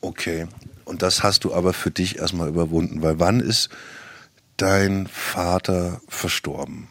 [0.00, 0.46] Okay.
[0.84, 3.70] Und das hast du aber für dich erstmal überwunden, weil wann ist
[4.56, 6.88] dein Vater verstorben?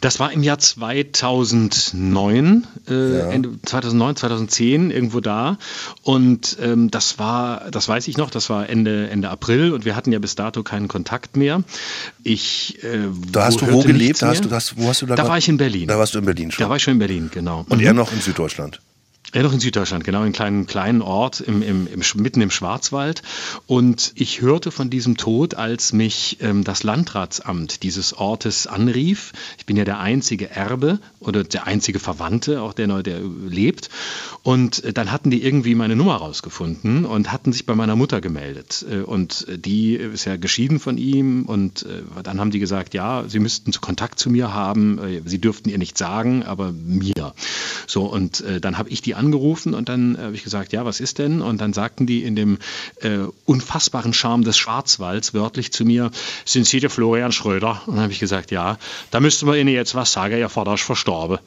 [0.00, 3.30] Das war im Jahr 2009, äh, ja.
[3.30, 5.58] Ende 2009, 2010, irgendwo da.
[6.02, 9.96] Und ähm, das war, das weiß ich noch, das war Ende, Ende April und wir
[9.96, 11.62] hatten ja bis dato keinen Kontakt mehr.
[12.22, 14.22] Ich, äh, da hast du wo gelebt?
[14.22, 15.88] Da hast du, hast, wo hast du da, da war ich in Berlin.
[15.88, 16.64] Da warst du in Berlin schon.
[16.64, 17.66] Da war ich schon in Berlin, genau.
[17.68, 17.86] Und mhm.
[17.86, 18.80] er noch in Süddeutschland?
[19.32, 22.50] Ja, doch in Süddeutschland, genau, in einem kleinen, kleinen Ort im, im, im, mitten im
[22.50, 23.22] Schwarzwald.
[23.68, 29.32] Und ich hörte von diesem Tod, als mich ähm, das Landratsamt dieses Ortes anrief.
[29.56, 33.88] Ich bin ja der einzige Erbe oder der einzige Verwandte, auch der, der lebt.
[34.42, 38.20] Und äh, dann hatten die irgendwie meine Nummer rausgefunden und hatten sich bei meiner Mutter
[38.20, 38.84] gemeldet.
[38.90, 41.44] Äh, und die ist ja geschieden von ihm.
[41.44, 44.98] Und äh, dann haben die gesagt, ja, sie müssten Kontakt zu mir haben.
[44.98, 47.32] Äh, sie dürften ihr nicht sagen, aber mir.
[47.86, 50.98] So, und äh, dann habe ich die angerufen und dann habe ich gesagt, ja, was
[50.98, 51.42] ist denn?
[51.42, 52.58] Und dann sagten die in dem
[53.02, 56.10] äh, unfassbaren Charme des Schwarzwalds wörtlich zu mir,
[56.44, 57.82] sind Sie der Florian Schröder?
[57.86, 58.78] Und dann habe ich gesagt, ja,
[59.10, 61.38] da müsste man Ihnen jetzt was sagen, Ihr Vater ist verstorben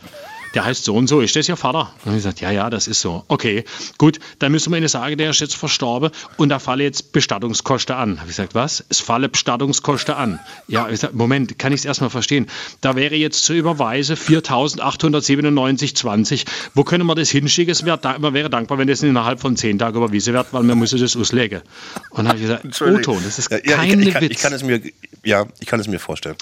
[0.54, 1.92] der heißt so und so, ist das Ihr Vater?
[2.06, 3.24] Und ich gesagt, ja, ja, das ist so.
[3.28, 3.64] Okay,
[3.98, 7.96] gut, dann müssen wir Ihnen sagen, der ist jetzt verstorben und da falle jetzt Bestattungskosten
[7.96, 8.20] an.
[8.20, 8.86] Habe ich gesagt, was?
[8.90, 10.40] Es falle Bestattungskosten an.
[10.68, 12.48] Ja, ich gesagt, Moment, kann ich es erstmal verstehen.
[12.82, 16.46] Da wäre jetzt zu überweisen 4.897,20.
[16.74, 17.72] Wo können wir das hinschicken?
[17.72, 20.78] Es wäre, man wäre dankbar, wenn das innerhalb von zehn Tagen überwiesen wird, weil man
[20.78, 21.62] muss das auslegen.
[22.12, 24.32] Und dann habe ich gesagt, Otto, das ist ja, kein ich, ich, Witz.
[24.32, 24.82] Ich kann, es mir,
[25.24, 26.36] ja, ich kann es mir vorstellen.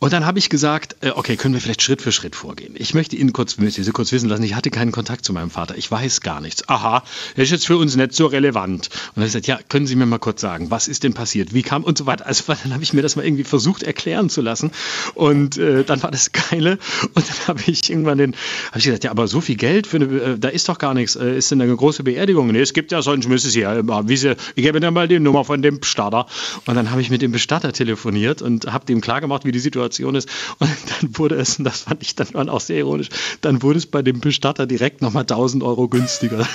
[0.00, 2.74] Und dann habe ich gesagt, äh, okay, können wir vielleicht Schritt für Schritt vorgehen.
[2.76, 5.76] Ich möchte Ihnen kurz, Sie kurz wissen lassen, ich hatte keinen Kontakt zu meinem Vater.
[5.76, 6.68] Ich weiß gar nichts.
[6.68, 7.02] Aha,
[7.34, 8.90] das ist jetzt für uns nicht so relevant.
[8.90, 11.14] Und dann habe ich gesagt, ja, können Sie mir mal kurz sagen, was ist denn
[11.14, 11.52] passiert?
[11.52, 12.26] Wie kam und so weiter.
[12.26, 14.70] Also dann habe ich mir das mal irgendwie versucht erklären zu lassen.
[15.14, 16.78] Und äh, dann war das Geile.
[17.14, 18.36] Und dann habe ich irgendwann den,
[18.68, 20.94] habe ich gesagt, ja, aber so viel Geld für eine, äh, da ist doch gar
[20.94, 21.16] nichts.
[21.16, 22.46] Äh, ist denn eine große Beerdigung?
[22.52, 25.18] Nee, es gibt ja sonst müssen Sie ja, wie Sie, ich gebe Ihnen mal die
[25.18, 26.26] Nummer von dem Bestatter.
[26.66, 29.87] Und dann habe ich mit dem Bestatter telefoniert und habe dem klargemacht, wie die Situation
[29.90, 30.28] ist.
[30.58, 30.70] Und
[31.00, 33.08] dann wurde es, und das fand ich dann auch sehr ironisch,
[33.40, 36.46] dann wurde es bei dem Bestatter direkt nochmal 1000 Euro günstiger.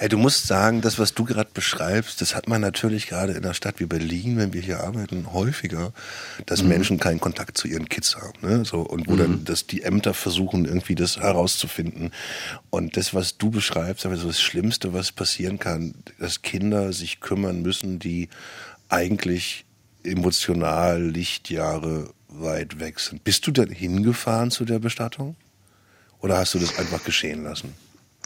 [0.00, 3.42] Hey, du musst sagen, das, was du gerade beschreibst, das hat man natürlich gerade in
[3.42, 5.92] einer Stadt wie Berlin, wenn wir hier arbeiten, häufiger,
[6.46, 6.68] dass mhm.
[6.68, 8.38] Menschen keinen Kontakt zu ihren Kids haben.
[8.40, 8.64] Ne?
[8.64, 9.18] So, und wo mhm.
[9.18, 12.12] dann dass die Ämter versuchen, irgendwie das herauszufinden.
[12.70, 17.18] Und das, was du beschreibst, aber so das Schlimmste, was passieren kann, dass Kinder sich
[17.18, 18.28] kümmern müssen, die
[18.88, 19.64] eigentlich
[20.04, 23.24] emotional Lichtjahre weit weg sind.
[23.24, 25.36] Bist du denn hingefahren zu der Bestattung?
[26.20, 27.74] Oder hast du das einfach geschehen lassen?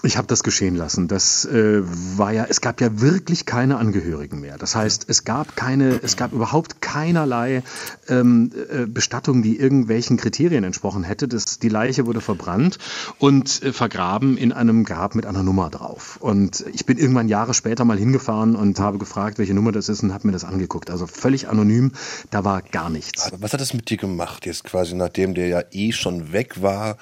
[0.04, 1.06] Ich habe das geschehen lassen.
[1.06, 1.82] Das äh,
[2.16, 4.58] war ja, es gab ja wirklich keine Angehörigen mehr.
[4.58, 7.62] Das heißt, es gab keine, es gab überhaupt keinerlei
[8.08, 11.28] ähm, äh, Bestattung, die irgendwelchen Kriterien entsprochen hätte.
[11.28, 12.78] Das, die Leiche wurde verbrannt
[13.18, 16.16] und äh, vergraben in einem Grab mit einer Nummer drauf.
[16.20, 20.02] Und ich bin irgendwann Jahre später mal hingefahren und habe gefragt, welche Nummer das ist
[20.02, 20.90] und habe mir das angeguckt.
[20.90, 21.92] Also völlig anonym,
[22.30, 23.30] da war gar nichts.
[23.38, 26.96] Was hat das mit dir gemacht jetzt quasi, nachdem der ja eh schon weg war?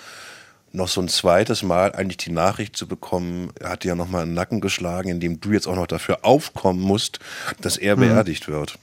[0.72, 4.22] Noch so ein zweites Mal eigentlich die Nachricht zu bekommen, er hat dir ja nochmal
[4.22, 7.18] in den Nacken geschlagen, indem du jetzt auch noch dafür aufkommen musst,
[7.60, 8.00] dass er mhm.
[8.00, 8.78] beerdigt wird.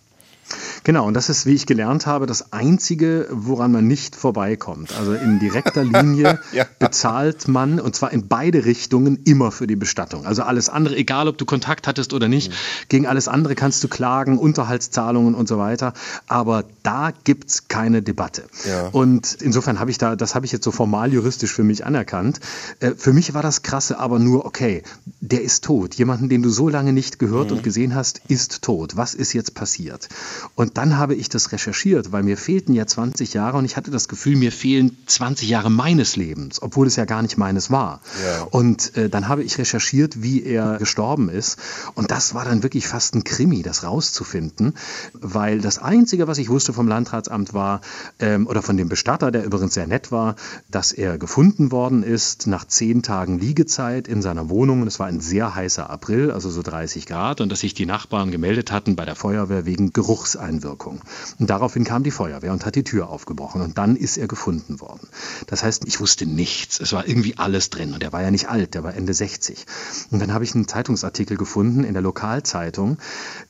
[0.87, 4.97] Genau, und das ist, wie ich gelernt habe, das Einzige, woran man nicht vorbeikommt.
[4.97, 6.65] Also in direkter Linie ja.
[6.79, 10.25] bezahlt man, und zwar in beide Richtungen, immer für die Bestattung.
[10.25, 12.55] Also alles andere, egal ob du Kontakt hattest oder nicht, mhm.
[12.87, 15.91] gegen alles andere kannst du klagen, Unterhaltszahlungen und so weiter.
[16.29, 18.43] Aber da gibt's keine Debatte.
[18.65, 18.87] Ja.
[18.87, 22.39] Und insofern habe ich da, das habe ich jetzt so formal juristisch für mich anerkannt.
[22.79, 24.83] Äh, für mich war das Krasse aber nur, okay,
[25.19, 25.95] der ist tot.
[25.95, 27.57] Jemanden, den du so lange nicht gehört mhm.
[27.57, 28.95] und gesehen hast, ist tot.
[28.95, 30.07] Was ist jetzt passiert?
[30.55, 33.89] Und dann habe ich das recherchiert, weil mir fehlten ja 20 Jahre und ich hatte
[33.89, 38.01] das Gefühl, mir fehlen 20 Jahre meines Lebens, obwohl es ja gar nicht meines war.
[38.23, 38.43] Ja.
[38.51, 41.57] Und äh, dann habe ich recherchiert, wie er gestorben ist.
[41.95, 44.75] Und das war dann wirklich fast ein Krimi, das rauszufinden,
[45.13, 47.81] weil das Einzige, was ich wusste vom Landratsamt war,
[48.19, 50.35] ähm, oder von dem Bestatter, der übrigens sehr nett war,
[50.69, 54.85] dass er gefunden worden ist nach zehn Tagen Liegezeit in seiner Wohnung.
[54.85, 58.29] Es war ein sehr heißer April, also so 30 Grad, und dass sich die Nachbarn
[58.29, 60.35] gemeldet hatten bei der Feuerwehr wegen Geruchs
[60.67, 61.01] Geruchseinwirkung.
[61.39, 63.61] Und daraufhin kam die Feuerwehr und hat die Tür aufgebrochen.
[63.61, 65.07] Und dann ist er gefunden worden.
[65.47, 66.79] Das heißt, ich wusste nichts.
[66.79, 67.93] Es war irgendwie alles drin.
[67.93, 69.65] Und er war ja nicht alt, der war Ende 60.
[70.11, 72.97] Und dann habe ich einen Zeitungsartikel gefunden in der Lokalzeitung,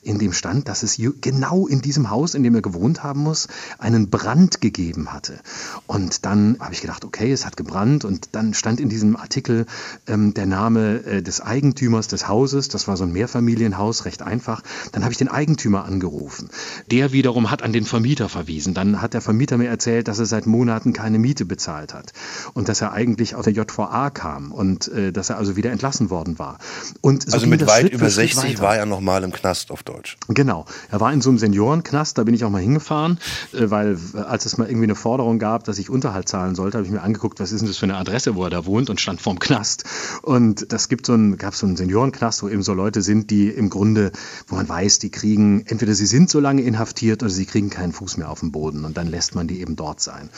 [0.02, 3.48] in dem stand, dass es genau in diesem Haus, in dem er gewohnt haben muss,
[3.78, 5.38] einen Brand gegeben hatte.
[5.86, 8.04] Und dann habe ich gedacht, okay, es hat gebrannt.
[8.04, 9.66] Und dann stand in diesem Artikel
[10.06, 12.68] ähm, der Name äh, des Eigentümers des Hauses.
[12.68, 14.62] Das war so ein Mehrfamilienhaus, recht einfach.
[14.92, 16.50] Dann habe ich den Eigentümer angerufen.
[16.90, 18.74] Der wiederum hat an den Vermieter verwiesen.
[18.74, 22.12] Dann hat der Vermieter mir erzählt, dass er seit Monaten keine Miete bezahlt hat
[22.54, 26.10] und dass er eigentlich aus der JVA kam und äh, dass er also wieder entlassen
[26.10, 26.58] worden war.
[27.00, 29.82] Und so also mit weit Schritt über 60 war er noch mal im Knast auf
[29.82, 30.16] Deutsch.
[30.28, 30.66] Genau.
[30.90, 33.18] Er war in so einem Seniorenknast, da bin ich auch mal hingefahren,
[33.52, 36.86] äh, weil als es mal irgendwie eine Forderung gab, dass ich Unterhalt zahlen sollte, habe
[36.86, 39.00] ich mir angeguckt, was ist denn das für eine Adresse, wo er da wohnt und
[39.00, 39.84] stand vorm Knast.
[40.22, 43.48] Und das gibt so ein, gab so einen Seniorenknast, wo eben so Leute sind, die
[43.48, 44.12] im Grunde,
[44.48, 47.70] wo man weiß, die kriegen, entweder sie sind so lange lange inhaftiert oder sie kriegen
[47.70, 50.30] keinen Fuß mehr auf den Boden und dann lässt man die eben dort sein.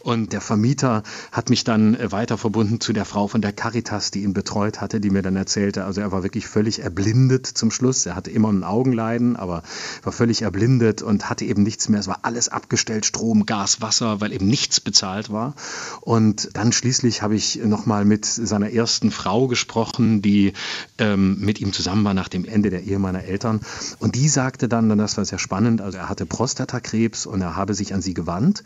[0.00, 4.10] Und der Vermieter hat mich dann äh, weiter verbunden zu der Frau von der Caritas,
[4.10, 7.70] die ihn betreut hatte, die mir dann erzählte, also er war wirklich völlig erblindet zum
[7.70, 8.06] Schluss.
[8.06, 9.62] Er hatte immer ein Augenleiden, aber
[10.02, 12.00] war völlig erblindet und hatte eben nichts mehr.
[12.00, 15.54] Es war alles abgestellt, Strom, Gas, Wasser, weil eben nichts bezahlt war.
[16.00, 20.54] Und dann schließlich habe ich nochmal mit seiner ersten Frau gesprochen, die
[20.98, 23.60] ähm, mit ihm zusammen war nach dem Ende der Ehe meiner Eltern.
[23.98, 25.80] Und die sagte dann, und das war sehr spannend, spannend.
[25.80, 28.62] Also er hatte Prostatakrebs und er habe sich an sie gewandt,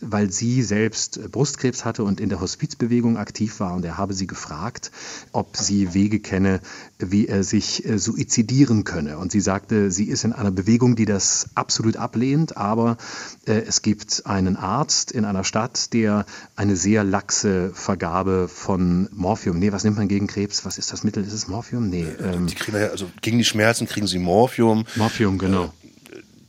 [0.00, 3.74] weil sie selbst Brustkrebs hatte und in der Hospizbewegung aktiv war.
[3.74, 4.90] Und er habe sie gefragt,
[5.32, 6.60] ob sie Wege kenne,
[6.98, 9.18] wie er sich äh, suizidieren könne.
[9.18, 12.96] Und sie sagte, sie ist in einer Bewegung, die das absolut ablehnt, aber
[13.46, 16.24] äh, es gibt einen Arzt in einer Stadt, der
[16.56, 20.64] eine sehr laxe Vergabe von Morphium, nee, was nimmt man gegen Krebs?
[20.64, 21.24] Was ist das Mittel?
[21.24, 21.88] Ist es Morphium?
[21.88, 22.06] Nee.
[22.22, 24.86] Ähm, die kriegen also gegen die Schmerzen kriegen sie Morphium.
[24.96, 25.72] Morphium, genau.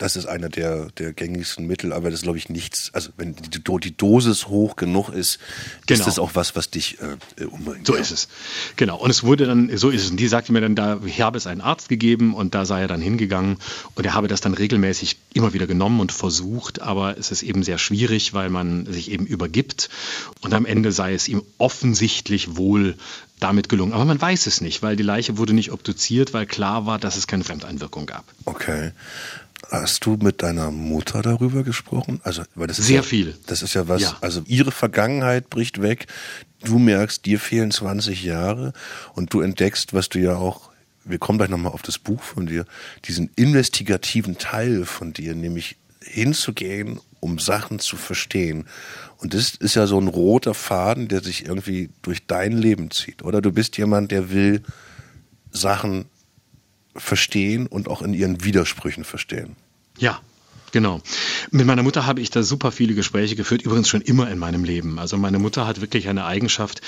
[0.02, 2.90] Äh, das ist einer der, der gängigsten Mittel, aber das ist, glaube ich, nichts.
[2.94, 5.40] Also, wenn die, die Dosis hoch genug ist,
[5.86, 6.00] genau.
[6.00, 7.88] ist das auch was, was dich äh, umbringt.
[7.88, 8.02] So ja.
[8.02, 8.28] ist es.
[8.76, 8.98] Genau.
[8.98, 10.12] Und es wurde dann, so ist es.
[10.12, 12.82] Und die sagte mir dann, da ich habe es einen Arzt gegeben und da sei
[12.82, 13.58] er dann hingegangen
[13.96, 17.64] und er habe das dann regelmäßig immer wieder genommen und versucht, aber es ist eben
[17.64, 19.90] sehr schwierig, weil man sich eben übergibt
[20.42, 22.96] und am Ende sei es ihm offensichtlich wohl
[23.40, 23.94] damit gelungen.
[23.94, 27.18] Aber man weiß es nicht, weil die Leiche wurde nicht obduziert, weil klar war, dass
[27.18, 28.24] es keine Fremdeinwirkung gab.
[28.46, 28.92] Okay.
[29.70, 32.20] Hast du mit deiner Mutter darüber gesprochen?
[32.24, 33.38] Also, weil das ist Sehr ja, viel.
[33.48, 34.18] Das ist ja was, ja.
[34.22, 36.08] also ihre Vergangenheit bricht weg.
[36.64, 38.74] Du merkst, dir fehlen 20 Jahre
[39.14, 40.72] und du entdeckst, was du ja auch,
[41.06, 42.66] wir kommen gleich nochmal auf das Buch von dir,
[43.06, 48.66] diesen investigativen Teil von dir, nämlich hinzugehen, um Sachen zu verstehen.
[49.18, 53.24] Und das ist ja so ein roter Faden, der sich irgendwie durch dein Leben zieht,
[53.24, 53.42] oder?
[53.42, 54.64] Du bist jemand, der will
[55.52, 56.06] Sachen
[56.96, 59.56] verstehen und auch in ihren Widersprüchen verstehen.
[59.98, 60.22] Ja,
[60.72, 61.02] Genau.
[61.52, 64.64] Mit meiner Mutter habe ich da super viele Gespräche geführt, übrigens schon immer in meinem
[64.64, 65.00] Leben.
[65.00, 66.82] Also meine Mutter hat wirklich eine Eigenschaft,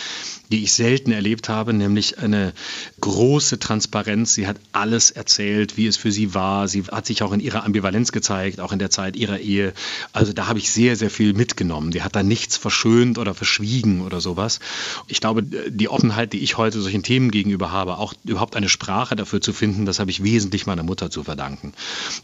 [0.51, 2.53] die ich selten erlebt habe, nämlich eine
[3.01, 4.35] große Transparenz.
[4.35, 6.67] Sie hat alles erzählt, wie es für sie war.
[6.67, 9.73] Sie hat sich auch in ihrer Ambivalenz gezeigt, auch in der Zeit ihrer Ehe.
[10.13, 11.91] Also da habe ich sehr, sehr viel mitgenommen.
[11.91, 14.59] Die hat da nichts verschönt oder verschwiegen oder sowas.
[15.07, 19.15] Ich glaube, die Offenheit, die ich heute solchen Themen gegenüber habe, auch überhaupt eine Sprache
[19.17, 21.73] dafür zu finden, das habe ich wesentlich meiner Mutter zu verdanken.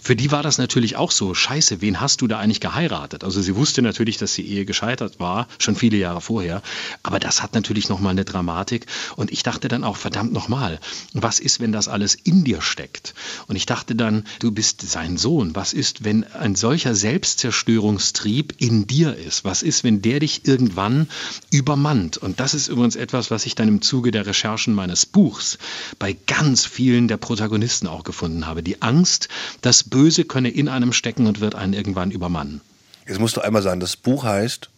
[0.02, 3.24] Für die war das natürlich auch so scheiße, wen hast du da eigentlich geheiratet?
[3.24, 6.62] Also sie wusste natürlich, dass die Ehe gescheitert war, schon viele Jahre vorher,
[7.02, 8.86] aber das hat natürlich nochmal eine Dramatik
[9.16, 10.80] und ich dachte dann auch, verdammt nochmal,
[11.14, 13.16] was ist, wenn das alles in dir steckt?
[13.48, 18.86] Und ich dachte dann, du bist sein Sohn, was ist, wenn ein solcher Selbstzerstörungstrieb in
[18.86, 19.44] dir ist?
[19.44, 21.10] Was ist, wenn der dich irgendwann
[21.50, 22.18] übermannt?
[22.18, 25.58] Und das ist übrigens etwas, was ich dann im Zuge der Recherchen meines Buchs
[25.98, 28.62] bei ganz vielen der Protagonisten auch gefunden habe.
[28.62, 29.30] Die Angst,
[29.62, 32.62] das Böse könne in einem stecken und wird einen irgendwann übermannen.
[33.08, 34.70] Jetzt musst du einmal sagen, das Buch heißt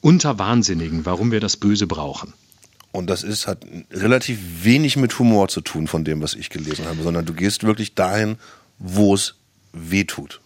[0.00, 2.34] Unter Wahnsinnigen, warum wir das Böse brauchen.
[2.92, 6.84] Und das ist, hat relativ wenig mit Humor zu tun von dem, was ich gelesen
[6.84, 8.36] habe, sondern du gehst wirklich dahin,
[8.78, 9.36] wo es
[9.72, 10.41] weh tut.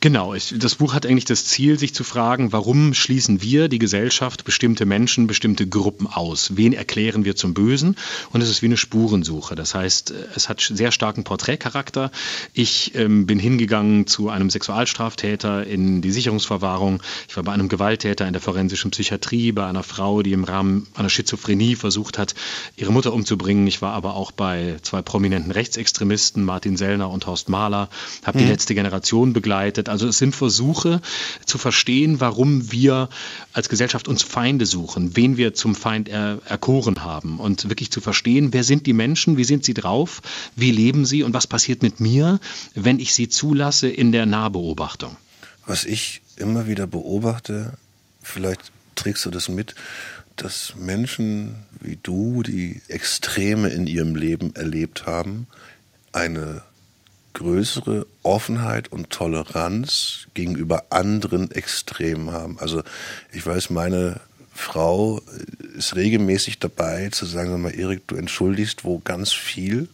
[0.00, 3.78] Genau, ich, das Buch hat eigentlich das Ziel, sich zu fragen, warum schließen wir, die
[3.78, 6.56] Gesellschaft, bestimmte Menschen, bestimmte Gruppen aus?
[6.56, 7.96] Wen erklären wir zum Bösen?
[8.32, 9.56] Und es ist wie eine Spurensuche.
[9.56, 12.10] Das heißt, es hat sehr starken Porträtcharakter.
[12.54, 17.02] Ich ähm, bin hingegangen zu einem Sexualstraftäter in die Sicherungsverwahrung.
[17.28, 20.86] Ich war bei einem Gewalttäter in der forensischen Psychiatrie, bei einer Frau, die im Rahmen
[20.94, 22.34] einer Schizophrenie versucht hat,
[22.76, 23.66] ihre Mutter umzubringen.
[23.66, 27.90] Ich war aber auch bei zwei prominenten Rechtsextremisten, Martin Sellner und Horst Mahler,
[28.24, 28.42] habe mhm.
[28.44, 29.88] die letzte Generation begleitet begleitet.
[29.88, 31.00] Also es sind Versuche
[31.44, 33.08] zu verstehen, warum wir
[33.52, 38.00] als Gesellschaft uns Feinde suchen, wen wir zum Feind er, erkoren haben und wirklich zu
[38.00, 40.22] verstehen, wer sind die Menschen, wie sind sie drauf,
[40.54, 42.38] wie leben sie und was passiert mit mir,
[42.74, 45.16] wenn ich sie zulasse in der Nahbeobachtung.
[45.66, 47.72] Was ich immer wieder beobachte,
[48.22, 49.74] vielleicht trägst du das mit,
[50.36, 55.48] dass Menschen wie du, die Extreme in ihrem Leben erlebt haben,
[56.12, 56.62] eine
[57.34, 62.58] größere Offenheit und Toleranz gegenüber anderen Extremen haben.
[62.58, 62.82] Also
[63.32, 64.20] ich weiß, meine
[64.52, 65.20] Frau
[65.76, 69.88] ist regelmäßig dabei zu sagen, sag mal, Erik, du entschuldigst wo ganz viel,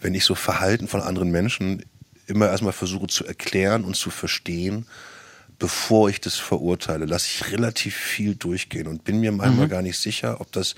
[0.00, 1.84] wenn ich so Verhalten von anderen Menschen
[2.26, 4.86] immer erstmal versuche zu erklären und zu verstehen,
[5.58, 9.70] bevor ich das verurteile, lasse ich relativ viel durchgehen und bin mir manchmal mhm.
[9.70, 10.74] gar nicht sicher, ob das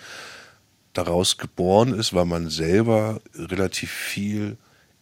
[0.92, 4.58] daraus geboren ist, weil man selber relativ viel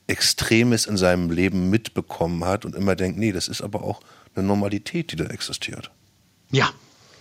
[0.06, 4.00] Extremes in seinem Leben mitbekommen hat und immer denkt, nee, das ist aber auch
[4.34, 5.90] eine Normalität, die da existiert.
[6.50, 6.70] Ja,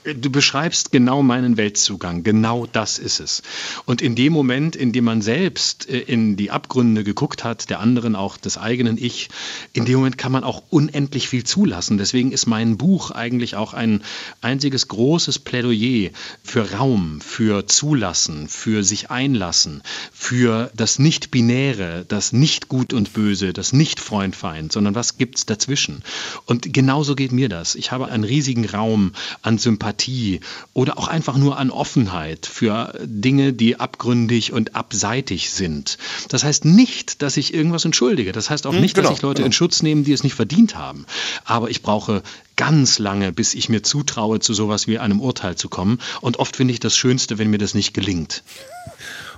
[0.03, 2.23] Du beschreibst genau meinen Weltzugang.
[2.23, 3.43] Genau das ist es.
[3.85, 7.79] Und in dem Moment, in dem man selbst äh, in die Abgründe geguckt hat, der
[7.79, 9.29] anderen auch des eigenen Ich,
[9.73, 11.99] in dem Moment kann man auch unendlich viel zulassen.
[11.99, 14.01] Deswegen ist mein Buch eigentlich auch ein
[14.41, 16.09] einziges großes Plädoyer
[16.43, 23.53] für Raum, für Zulassen, für sich einlassen, für das Nicht-Binäre, das nicht Gut und Böse,
[23.53, 26.01] das nicht Freund-Feind, sondern was gibt's dazwischen.
[26.45, 27.75] Und genauso geht mir das.
[27.75, 29.11] Ich habe einen riesigen Raum
[29.43, 30.39] an Sympathie Empathie
[30.73, 35.97] oder auch einfach nur an Offenheit für Dinge, die abgründig und abseitig sind.
[36.29, 38.31] Das heißt nicht, dass ich irgendwas entschuldige.
[38.31, 39.47] Das heißt auch hm, nicht, genau, dass ich Leute genau.
[39.47, 41.05] in Schutz nehme, die es nicht verdient haben.
[41.43, 42.23] Aber ich brauche
[42.55, 45.99] ganz lange, bis ich mir zutraue, zu sowas wie einem Urteil zu kommen.
[46.21, 48.43] Und oft finde ich das Schönste, wenn mir das nicht gelingt.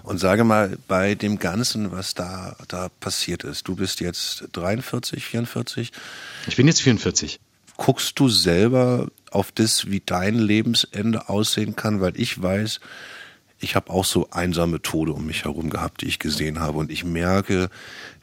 [0.04, 5.24] Und sage mal, bei dem Ganzen, was da, da passiert ist, du bist jetzt 43,
[5.24, 5.92] 44?
[6.48, 7.40] Ich bin jetzt 44
[7.78, 12.02] guckst du selber auf das, wie dein Lebensende aussehen kann?
[12.02, 12.80] Weil ich weiß,
[13.60, 16.78] ich habe auch so einsame Tode um mich herum gehabt, die ich gesehen habe.
[16.78, 17.70] Und ich merke,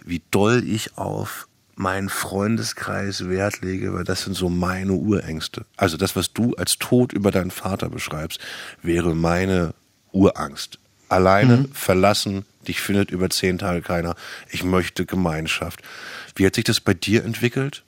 [0.04, 1.48] wie doll ich auf
[1.80, 5.64] meinen Freundeskreis Wert lege, weil das sind so meine Urängste.
[5.76, 8.38] Also das, was du als Tod über deinen Vater beschreibst,
[8.82, 9.72] wäre meine
[10.12, 10.78] Urangst.
[11.08, 11.72] Alleine, mhm.
[11.72, 14.14] verlassen, dich findet über zehn Tage keiner.
[14.50, 15.80] Ich möchte Gemeinschaft.
[16.36, 17.82] Wie hat sich das bei dir entwickelt?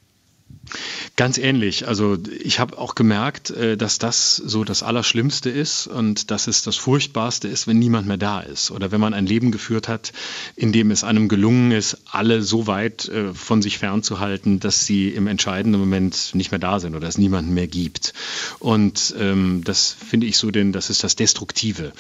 [1.17, 1.87] Ganz ähnlich.
[1.87, 6.63] Also ich habe auch gemerkt, äh, dass das so das Allerschlimmste ist und dass es
[6.63, 10.13] das Furchtbarste ist, wenn niemand mehr da ist oder wenn man ein Leben geführt hat,
[10.57, 15.09] in dem es einem gelungen ist, alle so weit äh, von sich fernzuhalten, dass sie
[15.11, 18.15] im entscheidenden Moment nicht mehr da sind oder es niemanden mehr gibt.
[18.59, 21.93] Und ähm, das finde ich so, denn das ist das Destruktive.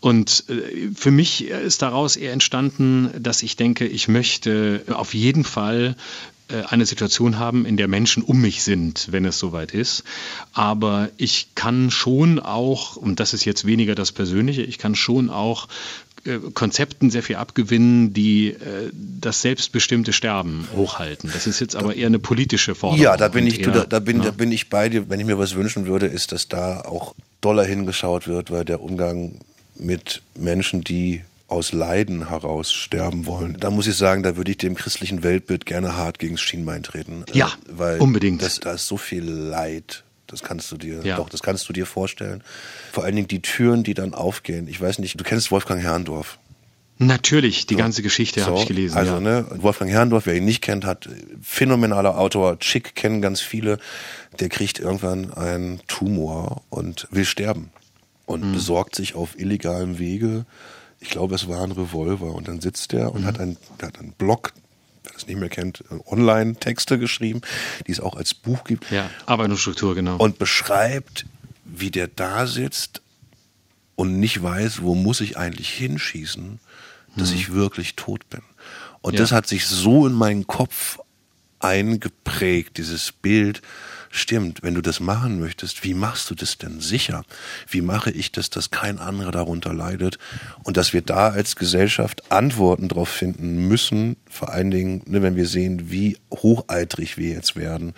[0.00, 5.44] Und äh, für mich ist daraus eher entstanden, dass ich denke, ich möchte auf jeden
[5.44, 5.96] Fall
[6.68, 10.04] eine Situation haben, in der Menschen um mich sind, wenn es soweit ist.
[10.52, 15.30] Aber ich kann schon auch, und das ist jetzt weniger das Persönliche, ich kann schon
[15.30, 15.68] auch
[16.24, 21.30] äh, Konzepten sehr viel abgewinnen, die äh, das selbstbestimmte Sterben hochhalten.
[21.32, 23.02] Das ist jetzt aber eher eine politische Forderung.
[23.02, 24.24] Ja, da bin ich, eher, da, da, bin, ja.
[24.24, 25.08] da bin ich bei dir.
[25.08, 28.82] Wenn ich mir was wünschen würde, ist, dass da auch doller hingeschaut wird, weil der
[28.82, 29.40] Umgang
[29.76, 33.56] mit Menschen, die aus Leiden heraus sterben wollen.
[33.58, 36.82] Da muss ich sagen, da würde ich dem christlichen Weltbild gerne hart gegen das Schienbein
[36.82, 37.24] treten.
[37.32, 38.42] Ja, äh, weil unbedingt.
[38.42, 40.04] Das, da ist so viel Leid.
[40.26, 41.16] Das kannst du dir, ja.
[41.16, 42.42] doch, das kannst du dir vorstellen.
[42.92, 44.68] Vor allen Dingen die Türen, die dann aufgehen.
[44.68, 46.38] Ich weiß nicht, du kennst Wolfgang Herrndorf.
[46.98, 47.78] Natürlich, die so.
[47.78, 48.98] ganze Geschichte so, habe ich gelesen.
[48.98, 49.20] Also, ja.
[49.20, 51.08] ne, Wolfgang Herrndorf, wer ihn nicht kennt, hat
[51.40, 53.78] phänomenaler Autor, Chick kennen ganz viele.
[54.38, 57.70] Der kriegt irgendwann einen Tumor und will sterben
[58.26, 58.52] und mhm.
[58.52, 60.44] besorgt sich auf illegalem Wege
[61.00, 62.34] ich glaube, es war ein Revolver.
[62.34, 63.26] Und dann sitzt er und mhm.
[63.26, 64.52] hat, einen, hat einen Blog,
[65.04, 67.40] wer das nicht mehr kennt, Online-Texte geschrieben,
[67.86, 68.90] die es auch als Buch gibt.
[68.90, 70.16] Ja, Arbeitsstruktur, genau.
[70.16, 71.26] Und beschreibt,
[71.64, 73.02] wie der da sitzt
[73.94, 76.60] und nicht weiß, wo muss ich eigentlich hinschießen,
[77.16, 77.36] dass mhm.
[77.36, 78.42] ich wirklich tot bin.
[79.00, 79.20] Und ja.
[79.20, 80.98] das hat sich so in meinen Kopf
[81.60, 83.62] eingeprägt, dieses Bild,
[84.10, 87.24] stimmt, wenn du das machen möchtest, wie machst du das denn sicher?
[87.68, 90.18] Wie mache ich das, dass kein anderer darunter leidet?
[90.64, 95.36] Und dass wir da als Gesellschaft Antworten drauf finden müssen, vor allen Dingen, ne, wenn
[95.36, 97.94] wir sehen, wie hocheitrig wir jetzt werden,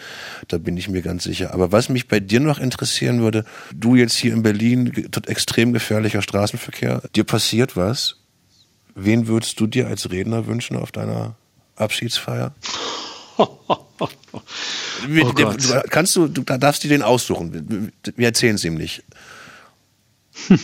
[0.49, 1.53] da bin ich mir ganz sicher.
[1.53, 3.45] Aber was mich bei dir noch interessieren würde,
[3.75, 4.93] du jetzt hier in Berlin,
[5.27, 8.17] extrem gefährlicher Straßenverkehr, dir passiert was,
[8.95, 11.37] wen würdest du dir als Redner wünschen auf deiner
[11.77, 12.55] Abschiedsfeier?
[15.25, 17.93] oh dem, du, kannst du, du darfst dir den aussuchen.
[18.17, 19.03] Wir erzählen es ihm nicht.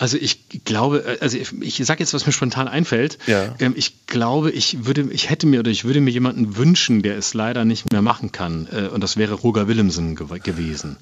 [0.00, 3.18] Also ich glaube, äh, also ich sage jetzt, was mir spontan einfällt.
[3.26, 3.54] Ja.
[3.58, 7.18] Ähm, ich glaube, ich würde, ich hätte mir oder ich würde mir jemanden wünschen, der
[7.18, 8.66] es leider nicht mehr machen kann.
[8.72, 10.96] Äh, und das wäre Roger Willemsen gewesen.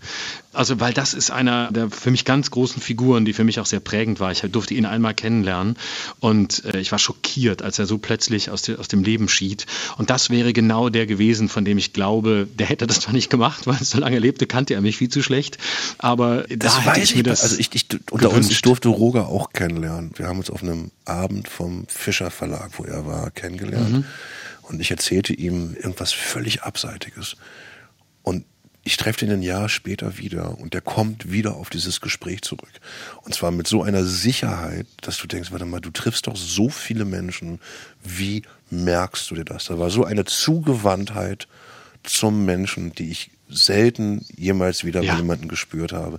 [0.53, 3.67] Also weil das ist einer der für mich ganz großen Figuren, die für mich auch
[3.67, 4.33] sehr prägend war.
[4.33, 5.77] Ich durfte ihn einmal kennenlernen
[6.19, 9.67] und äh, ich war schockiert, als er so plötzlich aus, aus dem Leben schied.
[9.97, 13.31] Und das wäre genau der gewesen, von dem ich glaube, der hätte das zwar nicht
[13.31, 15.59] gemacht, weil er so lange lebte, kannte er mich viel zu schlecht.
[15.99, 17.45] Aber das da hätte ich mir das.
[17.45, 18.37] Also ich, ich unter gewünscht.
[18.37, 20.13] uns, ich durfte durfte Roger auch kennenlernen.
[20.17, 23.93] Wir haben uns auf einem Abend vom Fischer Verlag, wo er war, kennengelernt.
[23.93, 24.05] Mhm.
[24.63, 27.37] Und ich erzählte ihm irgendwas völlig Abseitiges.
[28.23, 28.45] Und
[28.85, 32.81] ich treffe ihn ein Jahr später wieder und der kommt wieder auf dieses Gespräch zurück.
[33.23, 36.71] Und zwar mit so einer Sicherheit, dass du denkst, warte mal, du triffst doch so
[36.71, 37.61] viele Menschen.
[38.03, 39.67] Wie merkst du dir das?
[39.67, 41.49] Da war so eine Zugewandtheit
[42.03, 45.13] zum Menschen, die ich selten jemals wieder ja.
[45.13, 46.19] bei jemandem gespürt habe.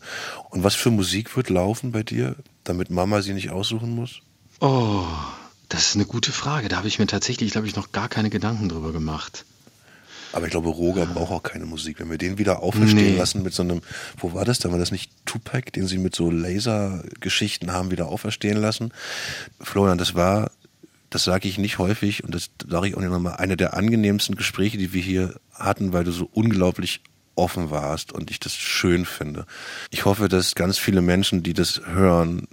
[0.49, 4.21] Und was für Musik wird laufen bei dir, damit Mama sie nicht aussuchen muss?
[4.59, 5.05] Oh,
[5.69, 6.67] das ist eine gute Frage.
[6.67, 9.45] Da habe ich mir tatsächlich, glaube ich, noch gar keine Gedanken drüber gemacht.
[10.31, 11.13] Aber ich glaube, Roger ja.
[11.13, 11.99] braucht auch keine Musik.
[11.99, 13.17] Wenn wir den wieder auferstehen nee.
[13.17, 13.81] lassen mit so einem,
[14.17, 14.59] wo war das?
[14.59, 18.91] Da war das nicht Tupac, den sie mit so Lasergeschichten haben wieder auferstehen lassen.
[19.59, 20.51] Florian, das war,
[21.09, 24.35] das sage ich nicht häufig und das sage ich auch nicht nochmal, eine der angenehmsten
[24.35, 27.01] Gespräche, die wir hier hatten, weil du so unglaublich
[27.35, 29.45] offen warst und ich das schön finde.
[29.91, 32.47] Ich hoffe, dass ganz viele Menschen, die das hören,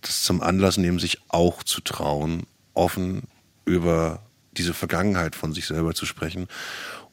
[0.00, 2.44] das zum Anlass nehmen, sich auch zu trauen,
[2.74, 3.24] offen
[3.64, 6.48] über diese Vergangenheit von sich selber zu sprechen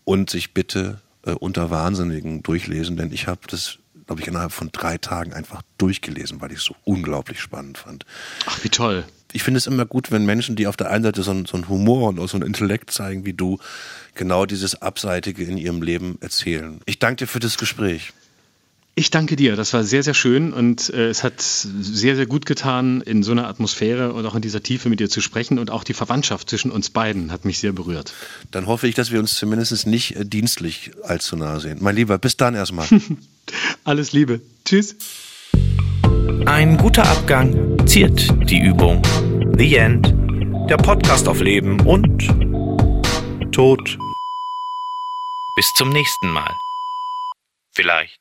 [0.03, 4.71] und sich bitte äh, unter Wahnsinnigen durchlesen, denn ich habe das glaube ich, innerhalb von
[4.71, 8.05] drei Tagen einfach durchgelesen, weil ich es so unglaublich spannend fand.
[8.45, 9.05] Ach, wie toll.
[9.37, 11.57] Ich finde es immer gut, wenn Menschen, die auf der einen Seite so einen, so
[11.57, 13.59] einen Humor und auch so einen Intellekt zeigen wie du,
[14.15, 16.81] genau dieses Abseitige in ihrem Leben erzählen.
[16.87, 18.13] Ich danke dir für das Gespräch.
[18.95, 19.55] Ich danke dir.
[19.55, 23.31] Das war sehr, sehr schön und äh, es hat sehr, sehr gut getan, in so
[23.31, 25.59] einer Atmosphäre und auch in dieser Tiefe mit dir zu sprechen.
[25.59, 28.15] Und auch die Verwandtschaft zwischen uns beiden hat mich sehr berührt.
[28.49, 31.77] Dann hoffe ich, dass wir uns zumindest nicht äh, dienstlich allzu nahe sehen.
[31.79, 32.87] Mein Lieber, bis dann erstmal.
[33.83, 34.41] Alles Liebe.
[34.65, 34.95] Tschüss.
[36.45, 39.01] Ein guter Abgang ziert die Übung.
[39.57, 40.13] The End.
[40.69, 42.27] Der Podcast auf Leben und
[43.53, 43.97] Tod.
[45.55, 46.53] Bis zum nächsten Mal.
[47.73, 48.16] Vielleicht.